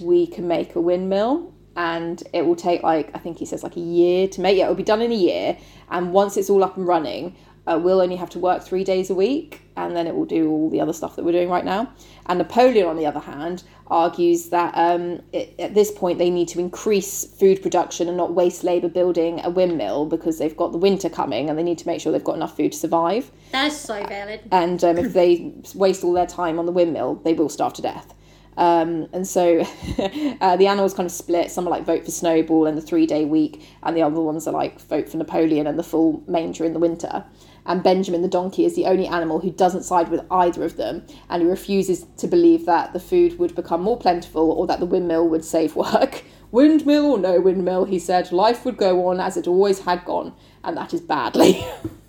[0.00, 3.76] we can make a windmill and it will take like, I think he says like
[3.76, 4.56] a year to make.
[4.56, 5.56] Yeah, it'll be done in a year.
[5.90, 7.36] And once it's all up and running,
[7.66, 10.50] uh, we'll only have to work three days a week and then it will do
[10.50, 11.92] all the other stuff that we're doing right now.
[12.26, 16.48] And Napoleon, on the other hand, argues that um, it, at this point they need
[16.48, 20.78] to increase food production and not waste labour building a windmill because they've got the
[20.78, 23.30] winter coming and they need to make sure they've got enough food to survive.
[23.52, 24.40] That is so valid.
[24.52, 27.82] And um, if they waste all their time on the windmill, they will starve to
[27.82, 28.14] death.
[28.56, 29.60] Um, and so
[30.40, 31.50] uh, the animals kind of split.
[31.50, 34.46] Some are like vote for Snowball and the three day week, and the other ones
[34.46, 37.24] are like vote for Napoleon and the full manger in the winter.
[37.66, 41.06] And Benjamin the donkey is the only animal who doesn't side with either of them,
[41.28, 44.86] and he refuses to believe that the food would become more plentiful or that the
[44.86, 46.24] windmill would save work.
[46.52, 50.34] Windmill or no windmill, he said, life would go on as it always had gone,
[50.64, 51.64] and that is badly.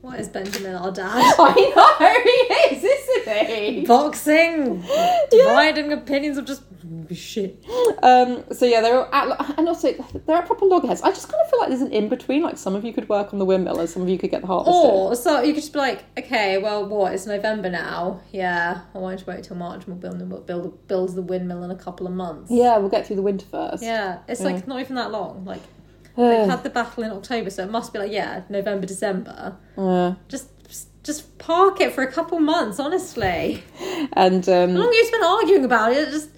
[0.00, 1.10] What is Benjamin, our dad?
[1.38, 3.86] I know he is, isn't he?
[3.86, 4.82] Boxing,
[5.30, 6.62] dividing opinions of just
[7.14, 7.62] shit.
[8.02, 9.92] Um, so yeah, they're at, and also
[10.26, 11.02] they're at proper loggerheads.
[11.02, 12.42] I just kind of feel like there's an in between.
[12.42, 14.40] Like some of you could work on the windmill, and some of you could get
[14.40, 14.74] the harvest.
[14.74, 17.12] Or so you could just be like, okay, well, what?
[17.12, 18.20] It's November now.
[18.32, 19.86] Yeah, I won't you wait till March.
[19.86, 22.50] We'll build the build build the windmill in a couple of months.
[22.50, 23.82] Yeah, we'll get through the winter first.
[23.82, 25.44] Yeah, it's like not even that long.
[25.44, 25.62] Like
[26.28, 29.56] they've had the battle in October, so it must be like yeah, November, December.
[29.76, 30.14] Yeah.
[30.28, 30.48] Just
[31.02, 33.62] just park it for a couple months, honestly.
[34.12, 36.30] And um, The longer you spend arguing about it, it just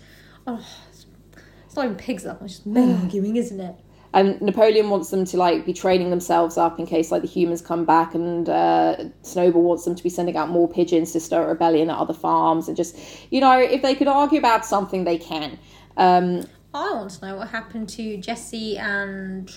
[0.47, 2.43] oh, it's, not even pigs up.
[2.43, 3.77] It's just arguing, isn't it?
[4.15, 7.63] and Napoleon wants them to like be training themselves up in case like the humans
[7.63, 11.49] come back, and uh, Snowball wants them to be sending out more pigeons to start
[11.49, 12.97] rebellion at other farms, and just
[13.31, 15.59] you know if they could argue about something, they can.
[15.97, 19.55] Um, I want to know what happened to Jessie and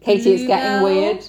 [0.00, 1.24] Katy it's getting weird.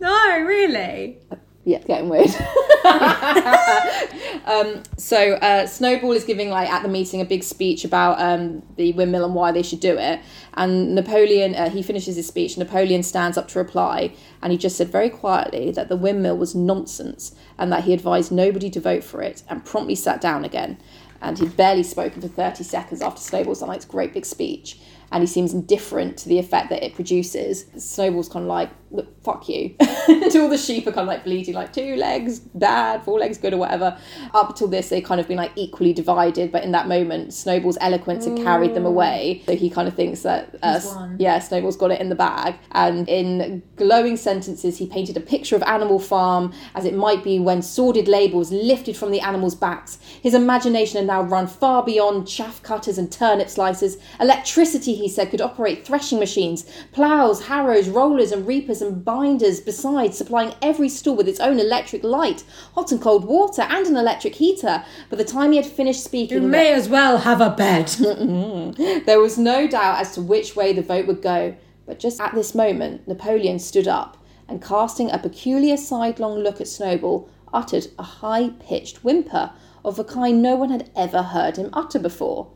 [0.00, 1.18] no, really.
[1.64, 2.26] Yeah, it's getting weird.
[4.46, 8.64] um, so uh, Snowball is giving like at the meeting a big speech about um,
[8.76, 10.18] the windmill and why they should do it.
[10.54, 12.58] And Napoleon, uh, he finishes his speech.
[12.58, 16.52] Napoleon stands up to reply, and he just said very quietly that the windmill was
[16.52, 20.78] nonsense and that he advised nobody to vote for it, and promptly sat down again.
[21.20, 24.80] And he'd barely spoken for thirty seconds after Snowball's done like great big speech.
[25.12, 27.66] And he seems indifferent to the effect that it produces.
[27.76, 29.74] Snowball's kind of like, look, fuck you.
[29.80, 33.52] all the sheep are kind of like bleating, like two legs bad, four legs good,
[33.52, 33.96] or whatever.
[34.34, 37.78] Up until this, they kind of been like equally divided, but in that moment, Snowball's
[37.80, 39.42] eloquence had carried them away.
[39.46, 40.80] So he kind of thinks that, uh,
[41.18, 42.56] yeah, Snowball's got it in the bag.
[42.72, 47.38] And in glowing sentences, he painted a picture of Animal Farm as it might be
[47.38, 49.98] when sordid labels lifted from the animals' backs.
[50.22, 53.96] His imagination had now run far beyond chaff cutters and turnip slicers.
[54.20, 60.18] Electricity, he said, could operate threshing machines, ploughs, harrows, rollers, and reapers and binders, besides
[60.18, 64.34] supplying every stall with its own electric light, hot and cold water, and an electric
[64.34, 64.84] heater.
[65.08, 67.88] By the time he had finished speaking, You may as well have a bed.
[69.06, 71.56] there was no doubt as to which way the vote would go.
[71.86, 74.16] But just at this moment, Napoleon stood up
[74.48, 79.52] and, casting a peculiar sidelong look at Snowball, uttered a high pitched whimper
[79.84, 82.50] of a kind no one had ever heard him utter before.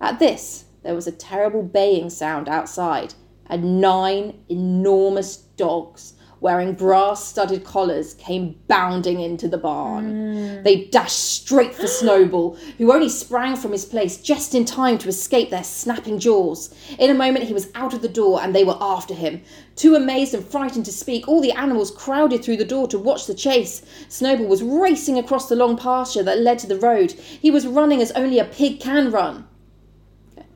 [0.00, 3.14] At this, there was a terrible baying sound outside,
[3.46, 10.62] and nine enormous dogs wearing brass studded collars came bounding into the barn.
[10.62, 15.08] They dashed straight for Snowball, who only sprang from his place just in time to
[15.08, 16.74] escape their snapping jaws.
[16.98, 19.42] In a moment, he was out of the door and they were after him.
[19.76, 23.26] Too amazed and frightened to speak, all the animals crowded through the door to watch
[23.26, 23.82] the chase.
[24.08, 27.12] Snowball was racing across the long pasture that led to the road.
[27.12, 29.46] He was running as only a pig can run.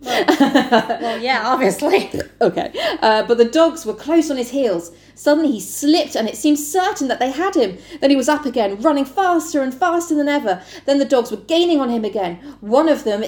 [0.05, 2.11] Well, yeah, obviously.
[2.40, 2.72] Okay.
[3.00, 4.92] Uh, but the dogs were close on his heels.
[5.14, 7.78] Suddenly he slipped, and it seemed certain that they had him.
[8.00, 10.62] Then he was up again, running faster and faster than ever.
[10.86, 12.36] Then the dogs were gaining on him again.
[12.61, 13.24] One of them.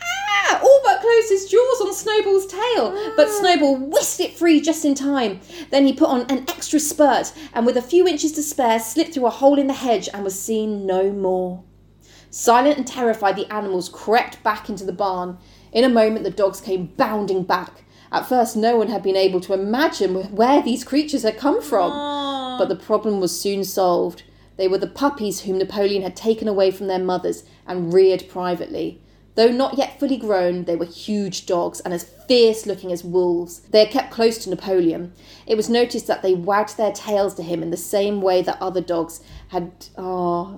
[0.00, 0.60] Ah!
[0.62, 4.94] All but closed his jaws on Snowball's tail, but Snowball whisked it free just in
[4.94, 5.40] time.
[5.70, 9.14] Then he put on an extra spurt, and with a few inches to spare, slipped
[9.14, 11.64] through a hole in the hedge and was seen no more.
[12.30, 15.38] Silent and terrified, the animals crept back into the barn.
[15.76, 17.84] In a moment, the dogs came bounding back.
[18.10, 21.90] At first, no one had been able to imagine where these creatures had come from.
[22.58, 24.22] But the problem was soon solved.
[24.56, 29.02] They were the puppies whom Napoleon had taken away from their mothers and reared privately.
[29.34, 33.60] Though not yet fully grown, they were huge dogs and as fierce looking as wolves.
[33.70, 35.12] They had kept close to Napoleon.
[35.46, 38.62] It was noticed that they wagged their tails to him in the same way that
[38.62, 39.72] other dogs had.
[39.98, 40.54] Ah,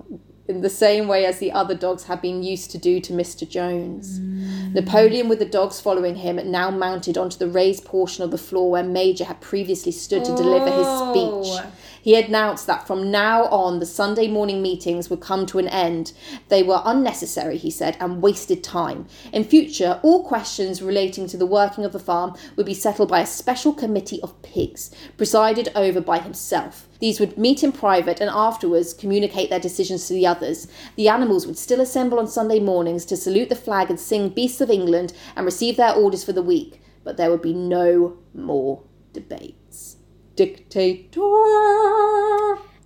[0.49, 3.47] in the same way as the other dogs had been used to do to Mr.
[3.47, 4.19] Jones.
[4.19, 4.73] Mm.
[4.73, 8.71] Napoleon, with the dogs following him, now mounted onto the raised portion of the floor
[8.71, 11.65] where Major had previously stood to deliver his speech.
[11.65, 11.71] Oh.
[12.01, 16.13] He announced that from now on the Sunday morning meetings would come to an end.
[16.47, 19.07] They were unnecessary, he said, and wasted time.
[19.33, 23.21] In future, all questions relating to the working of the farm would be settled by
[23.21, 26.87] a special committee of pigs, presided over by himself.
[26.99, 30.67] These would meet in private and afterwards communicate their decisions to the others.
[30.95, 34.61] The animals would still assemble on Sunday mornings to salute the flag and sing Beasts
[34.61, 38.83] of England and receive their orders for the week, but there would be no more
[39.13, 39.58] debates.
[40.39, 41.19] Dictator!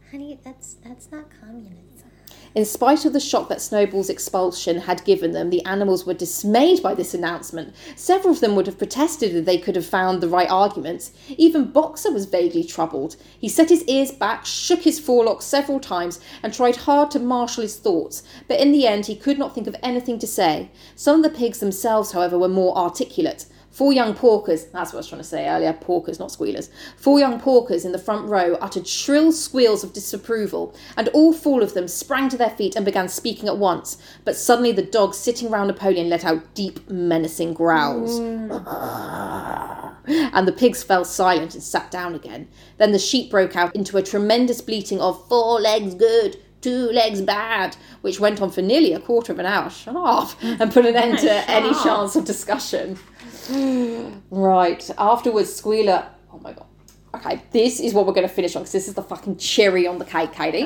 [0.09, 2.09] Honey, that's that's not communism.
[2.55, 6.81] In spite of the shock that Snowball's expulsion had given them, the animals were dismayed
[6.81, 7.75] by this announcement.
[7.95, 11.11] Several of them would have protested if they could have found the right arguments.
[11.37, 13.17] Even Boxer was vaguely troubled.
[13.37, 17.61] He set his ears back, shook his forelock several times, and tried hard to marshal
[17.61, 20.71] his thoughts, but in the end he could not think of anything to say.
[20.95, 23.45] Some of the pigs themselves, however, were more articulate.
[23.73, 26.69] Four young porkers, that's what I was trying to say earlier, porkers, not squealers.
[26.95, 31.63] Four young porkers in the front row uttered shrill squeals of disapproval, and all four
[31.63, 33.97] of them sprang to their feet and began speaking at once.
[34.25, 38.19] But suddenly the dogs sitting round Napoleon let out deep, menacing growls.
[38.19, 38.61] Mm.
[40.07, 42.47] and the pigs fell silent and sat down again.
[42.77, 47.21] Then the sheep broke out into a tremendous bleating of four legs good, two legs
[47.21, 49.71] bad, which went on for nearly a quarter of an hour.
[49.71, 50.29] Shut up!
[50.43, 52.99] And put an end to any chance of discussion.
[54.29, 54.89] Right.
[54.97, 56.07] Afterwards, Squealer.
[56.31, 56.67] Oh my god.
[57.15, 59.85] Okay, this is what we're going to finish on because this is the fucking cherry
[59.85, 60.63] on the cake, Katy.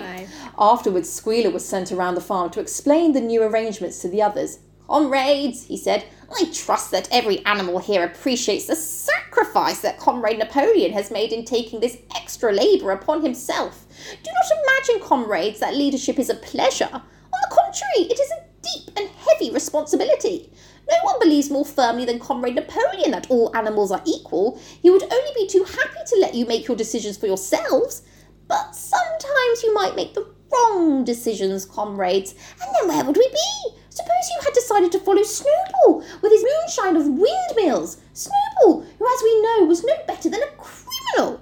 [0.57, 4.59] Afterwards, Squealer was sent around the farm to explain the new arrangements to the others.
[4.87, 6.05] Comrades, he said,
[6.39, 11.43] I trust that every animal here appreciates the sacrifice that Comrade Napoleon has made in
[11.43, 13.85] taking this extra labour upon himself.
[14.23, 16.89] Do not imagine, comrades, that leadership is a pleasure.
[16.93, 17.01] On
[17.49, 20.49] the contrary, it is a deep and heavy responsibility.
[20.89, 24.59] No one believes more firmly than Comrade Napoleon that all animals are equal.
[24.81, 28.03] He would only be too happy to let you make your decisions for yourselves.
[28.47, 33.77] But sometimes you might make the wrong decisions, comrades, and then where would we be?
[33.89, 37.97] Suppose you had decided to follow Snowball with his moonshine of windmills.
[38.13, 41.41] Snowball, who, as we know, was no better than a criminal.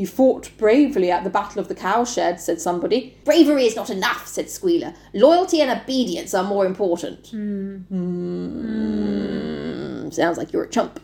[0.00, 3.18] He fought bravely at the Battle of the Cowshed, said somebody.
[3.26, 4.94] Bravery is not enough, said Squealer.
[5.12, 7.26] Loyalty and obedience are more important.
[7.26, 7.82] Hmm.
[10.08, 11.00] Sounds like you're a chump.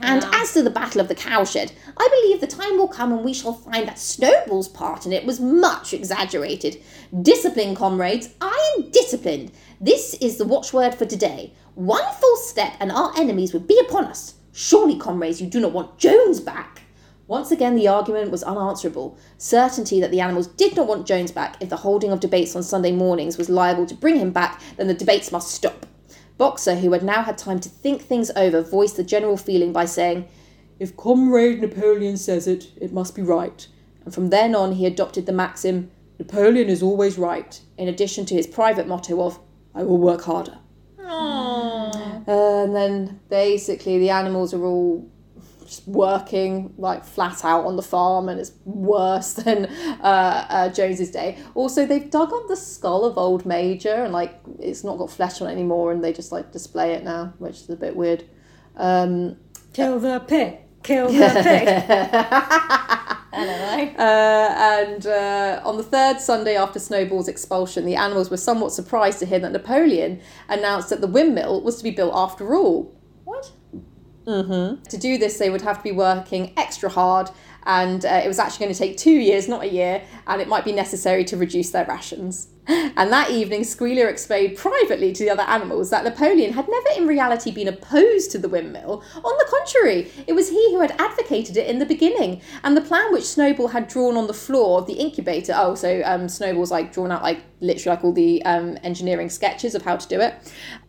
[0.00, 3.24] And as to the Battle of the Cowshed, I believe the time will come when
[3.24, 6.76] we shall find that Snowball's part in it was much exaggerated.
[7.22, 9.50] Discipline, comrades, I am disciplined.
[9.80, 11.54] This is the watchword for today.
[11.74, 14.34] One false step and our enemies would be upon us.
[14.52, 16.82] Surely, comrades, you do not want Jones back.
[17.28, 19.18] Once again, the argument was unanswerable.
[19.36, 22.62] Certainty that the animals did not want Jones back if the holding of debates on
[22.62, 25.86] Sunday mornings was liable to bring him back, then the debates must stop.
[26.38, 29.86] Boxer, who had now had time to think things over, voiced the general feeling by
[29.86, 30.28] saying,
[30.78, 33.66] If Comrade Napoleon says it, it must be right.
[34.04, 37.60] and from then on he adopted the maxim, Napoleon is always right.
[37.76, 39.40] in addition to his private motto of,
[39.74, 40.58] I will work harder.
[40.98, 42.26] Aww.
[42.28, 45.08] And then basically the animals are all
[45.66, 51.10] just working like flat out on the farm and it's worse than uh, uh, Jones's
[51.10, 51.38] day.
[51.54, 55.40] Also, they've dug up the skull of old Major and like it's not got flesh
[55.40, 58.24] on it anymore and they just like display it now, which is a bit weird.
[58.76, 59.36] Um,
[59.72, 60.58] Kill the pig.
[60.82, 61.12] Kill the
[61.42, 61.68] pig.
[63.36, 64.02] I don't know.
[64.02, 69.18] Uh, and uh, on the third Sunday after Snowball's expulsion, the animals were somewhat surprised
[69.18, 72.98] to hear that Napoleon announced that the windmill was to be built after all.
[73.24, 73.52] What?
[74.26, 74.82] Mm-hmm.
[74.82, 77.30] To do this, they would have to be working extra hard,
[77.64, 80.48] and uh, it was actually going to take two years, not a year, and it
[80.48, 82.48] might be necessary to reduce their rations.
[82.68, 87.06] And that evening, Squealer explained privately to the other animals that Napoleon had never in
[87.06, 89.04] reality been opposed to the windmill.
[89.16, 92.40] On the contrary, it was he who had advocated it in the beginning.
[92.64, 96.02] And the plan which Snowball had drawn on the floor of the incubator, oh, so
[96.04, 99.96] um, Snowball's like drawn out like literally like all the um, engineering sketches of how
[99.96, 100.34] to do it,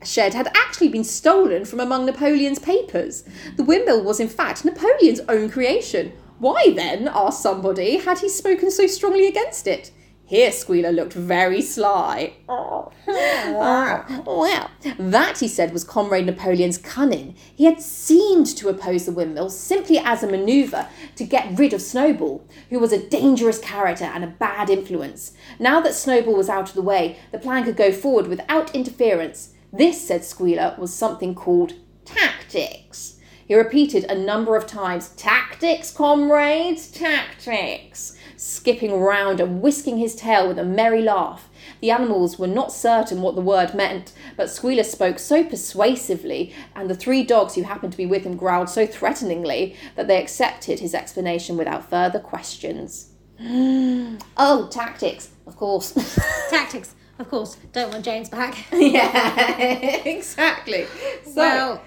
[0.03, 3.23] shed had actually been stolen from among Napoleon's papers.
[3.55, 6.13] The windmill was in fact Napoleon's own creation.
[6.39, 9.91] Why then, asked somebody, had he spoken so strongly against it?
[10.27, 12.33] Here Squealer looked very sly.
[12.49, 12.91] Oh.
[13.07, 17.33] well, that, he said, was Comrade Napoleon's cunning.
[17.55, 21.81] He had seemed to oppose the windmill simply as a manoeuvre to get rid of
[21.81, 25.31] Snowball, who was a dangerous character and a bad influence.
[25.59, 29.53] Now that Snowball was out of the way, the plan could go forward without interference.
[29.71, 31.71] This, said Squealer, was something called
[32.03, 33.17] tactics.
[33.47, 40.47] He repeated a number of times, Tactics, comrades, tactics, skipping round and whisking his tail
[40.47, 41.49] with a merry laugh.
[41.81, 46.89] The animals were not certain what the word meant, but Squealer spoke so persuasively, and
[46.89, 50.79] the three dogs who happened to be with him growled so threateningly, that they accepted
[50.79, 53.09] his explanation without further questions.
[53.41, 55.91] oh, tactics, of course.
[56.49, 56.95] Tactics.
[57.19, 57.57] Of course.
[57.71, 58.55] Don't want James back.
[58.71, 59.75] yeah,
[60.05, 60.85] exactly.
[61.25, 61.81] So, well,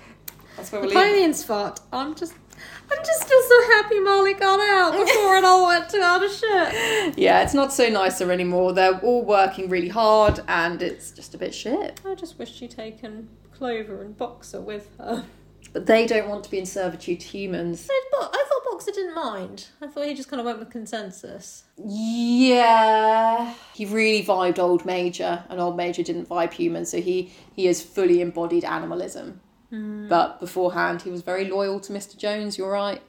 [0.57, 1.03] that's where we're leaving.
[1.03, 1.80] Napoleon's fault.
[1.92, 2.34] I'm just.
[2.93, 7.16] I'm just still so happy Mollie got out before it all went to other shit.
[7.16, 8.72] Yeah, it's not so nicer anymore.
[8.72, 12.01] They're all working really hard and it's just a bit shit.
[12.07, 15.24] I just wish she'd taken Clover and Boxer with her.
[15.72, 17.88] But they don't want to be in servitude to humans.
[17.91, 19.66] I thought Boxer didn't mind.
[19.82, 21.64] I thought he just kind of went with consensus.
[21.76, 23.55] Yeah.
[23.74, 27.82] He really vibed old Major and old Major didn't vibe humans, so he, he has
[27.82, 29.41] fully embodied animalism.
[29.70, 30.08] Hmm.
[30.08, 32.16] But beforehand he was very loyal to Mr.
[32.16, 33.02] Jones, you're right.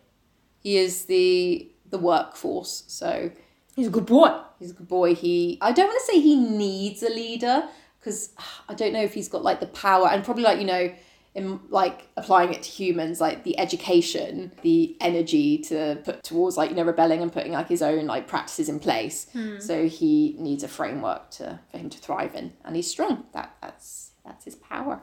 [0.59, 3.31] He is the the workforce, so
[3.75, 4.39] He's a good boy.
[4.59, 5.15] He's a good boy.
[5.15, 7.63] He I don't want to say he needs a leader
[7.99, 8.31] because
[8.67, 10.93] I don't know if he's got like the power and probably like you know
[11.33, 16.69] in like applying it to humans like the education the energy to put towards like
[16.69, 19.57] you know rebelling and putting like his own like practices in place hmm.
[19.57, 23.55] so he needs a framework to for him to thrive in and he's strong that
[23.61, 25.01] that's that's his power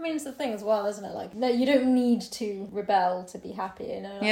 [0.00, 1.14] I mean, it's the thing as well, isn't it?
[1.14, 4.14] Like, no, you don't need to rebel to be happy, you know?
[4.14, 4.24] Like,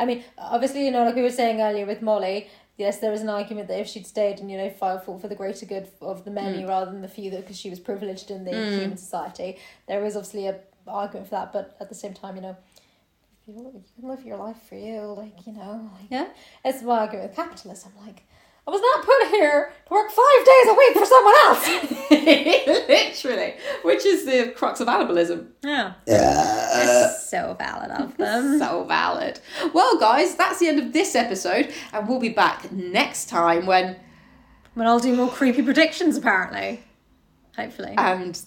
[0.00, 2.48] I mean, obviously, you know, like we were saying earlier with Mollie,
[2.78, 5.34] yes, there was an argument that if she'd stayed and, you know, fought for the
[5.34, 6.68] greater good of the many mm.
[6.68, 8.78] rather than the few, that because she was privileged in the mm.
[8.78, 11.52] human society, there is obviously a argument for that.
[11.52, 12.56] But at the same time, you know,
[13.46, 16.28] you, you can live your life for you, like, you know, like, Yeah.
[16.64, 17.92] it's my argument with capitalism.
[18.00, 18.24] Like,
[18.66, 22.10] I was not put here to work five days a week for someone else.
[22.88, 25.94] literally which is the crux of animalism yeah.
[26.06, 28.58] It's so valid of them.
[28.58, 29.40] so valid.
[29.72, 33.96] Well, guys, that's the end of this episode, and we'll be back next time when
[34.76, 36.82] But I'll do more creepy predictions, apparently.
[37.56, 37.94] Hopefully.
[37.96, 38.40] and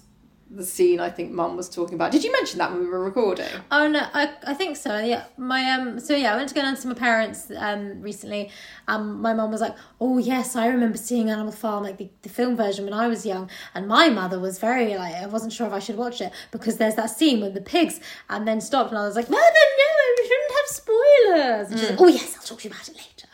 [0.55, 2.11] the scene I think Mum was talking about.
[2.11, 3.47] Did you mention that when we were recording?
[3.71, 4.97] oh no, I, I think so.
[4.99, 5.99] Yeah, my um.
[5.99, 8.49] So yeah, I went to go down to my parents um recently.
[8.87, 12.29] Um, my mum was like, "Oh yes, I remember seeing Animal Farm like the, the
[12.29, 15.67] film version when I was young." And my mother was very like, I wasn't sure
[15.67, 17.99] if I should watch it because there's that scene with the pigs,
[18.29, 21.79] and then stopped, and I was like, "Mother, no, no, we shouldn't have spoilers." And
[21.79, 23.27] she's like, "Oh yes, I'll talk to you about it later."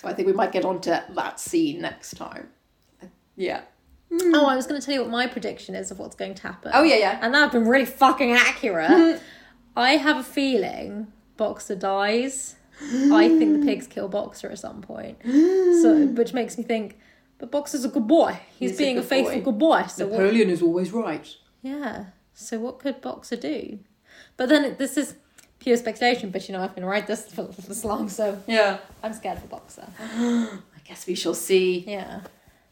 [0.00, 2.48] So I think we might get on to that scene next time.
[3.36, 3.62] Yeah.
[4.12, 4.32] Mm.
[4.34, 6.42] Oh, I was going to tell you what my prediction is of what's going to
[6.42, 6.70] happen.
[6.74, 7.18] Oh yeah, yeah.
[7.22, 8.90] and that have been really fucking accurate.
[8.90, 9.24] Mm-hmm.
[9.76, 12.54] I have a feeling Boxer dies.
[12.80, 15.18] I think the pigs kill Boxer at some point.
[15.20, 15.82] Mm.
[15.82, 16.98] So, which makes me think,
[17.38, 18.38] but Boxer's a good boy.
[18.58, 19.42] He's, He's being a, good faithful boy.
[19.44, 19.82] good boy.
[19.88, 21.28] So Napoleon is always right.
[21.62, 22.06] yeah.
[22.34, 23.78] So what could Boxer do?
[24.36, 25.14] But then it- this is
[25.60, 26.30] pure speculation.
[26.30, 28.78] But you know, I've been right this for this long, so Yeah.
[29.02, 29.86] I'm scared for Boxer.
[30.00, 30.48] I
[30.84, 32.20] guess we shall see Yeah.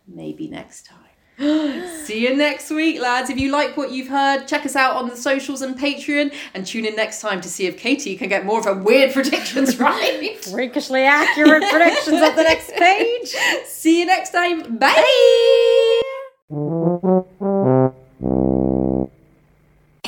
[0.06, 0.98] maybe next time.
[2.04, 3.28] See you next week, lads.
[3.30, 6.64] If you like what you've heard, check us out on the socials and Patreon and
[6.64, 9.76] tune in next time to see if Katy can get more of her weird predictions
[9.80, 10.38] right.
[10.44, 13.28] Freakishly accurate predictions at the next page.
[13.64, 14.76] See you next time.
[14.78, 16.02] Bye.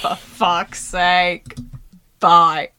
[0.01, 1.57] For fuck's sake.
[2.21, 2.74] Bye.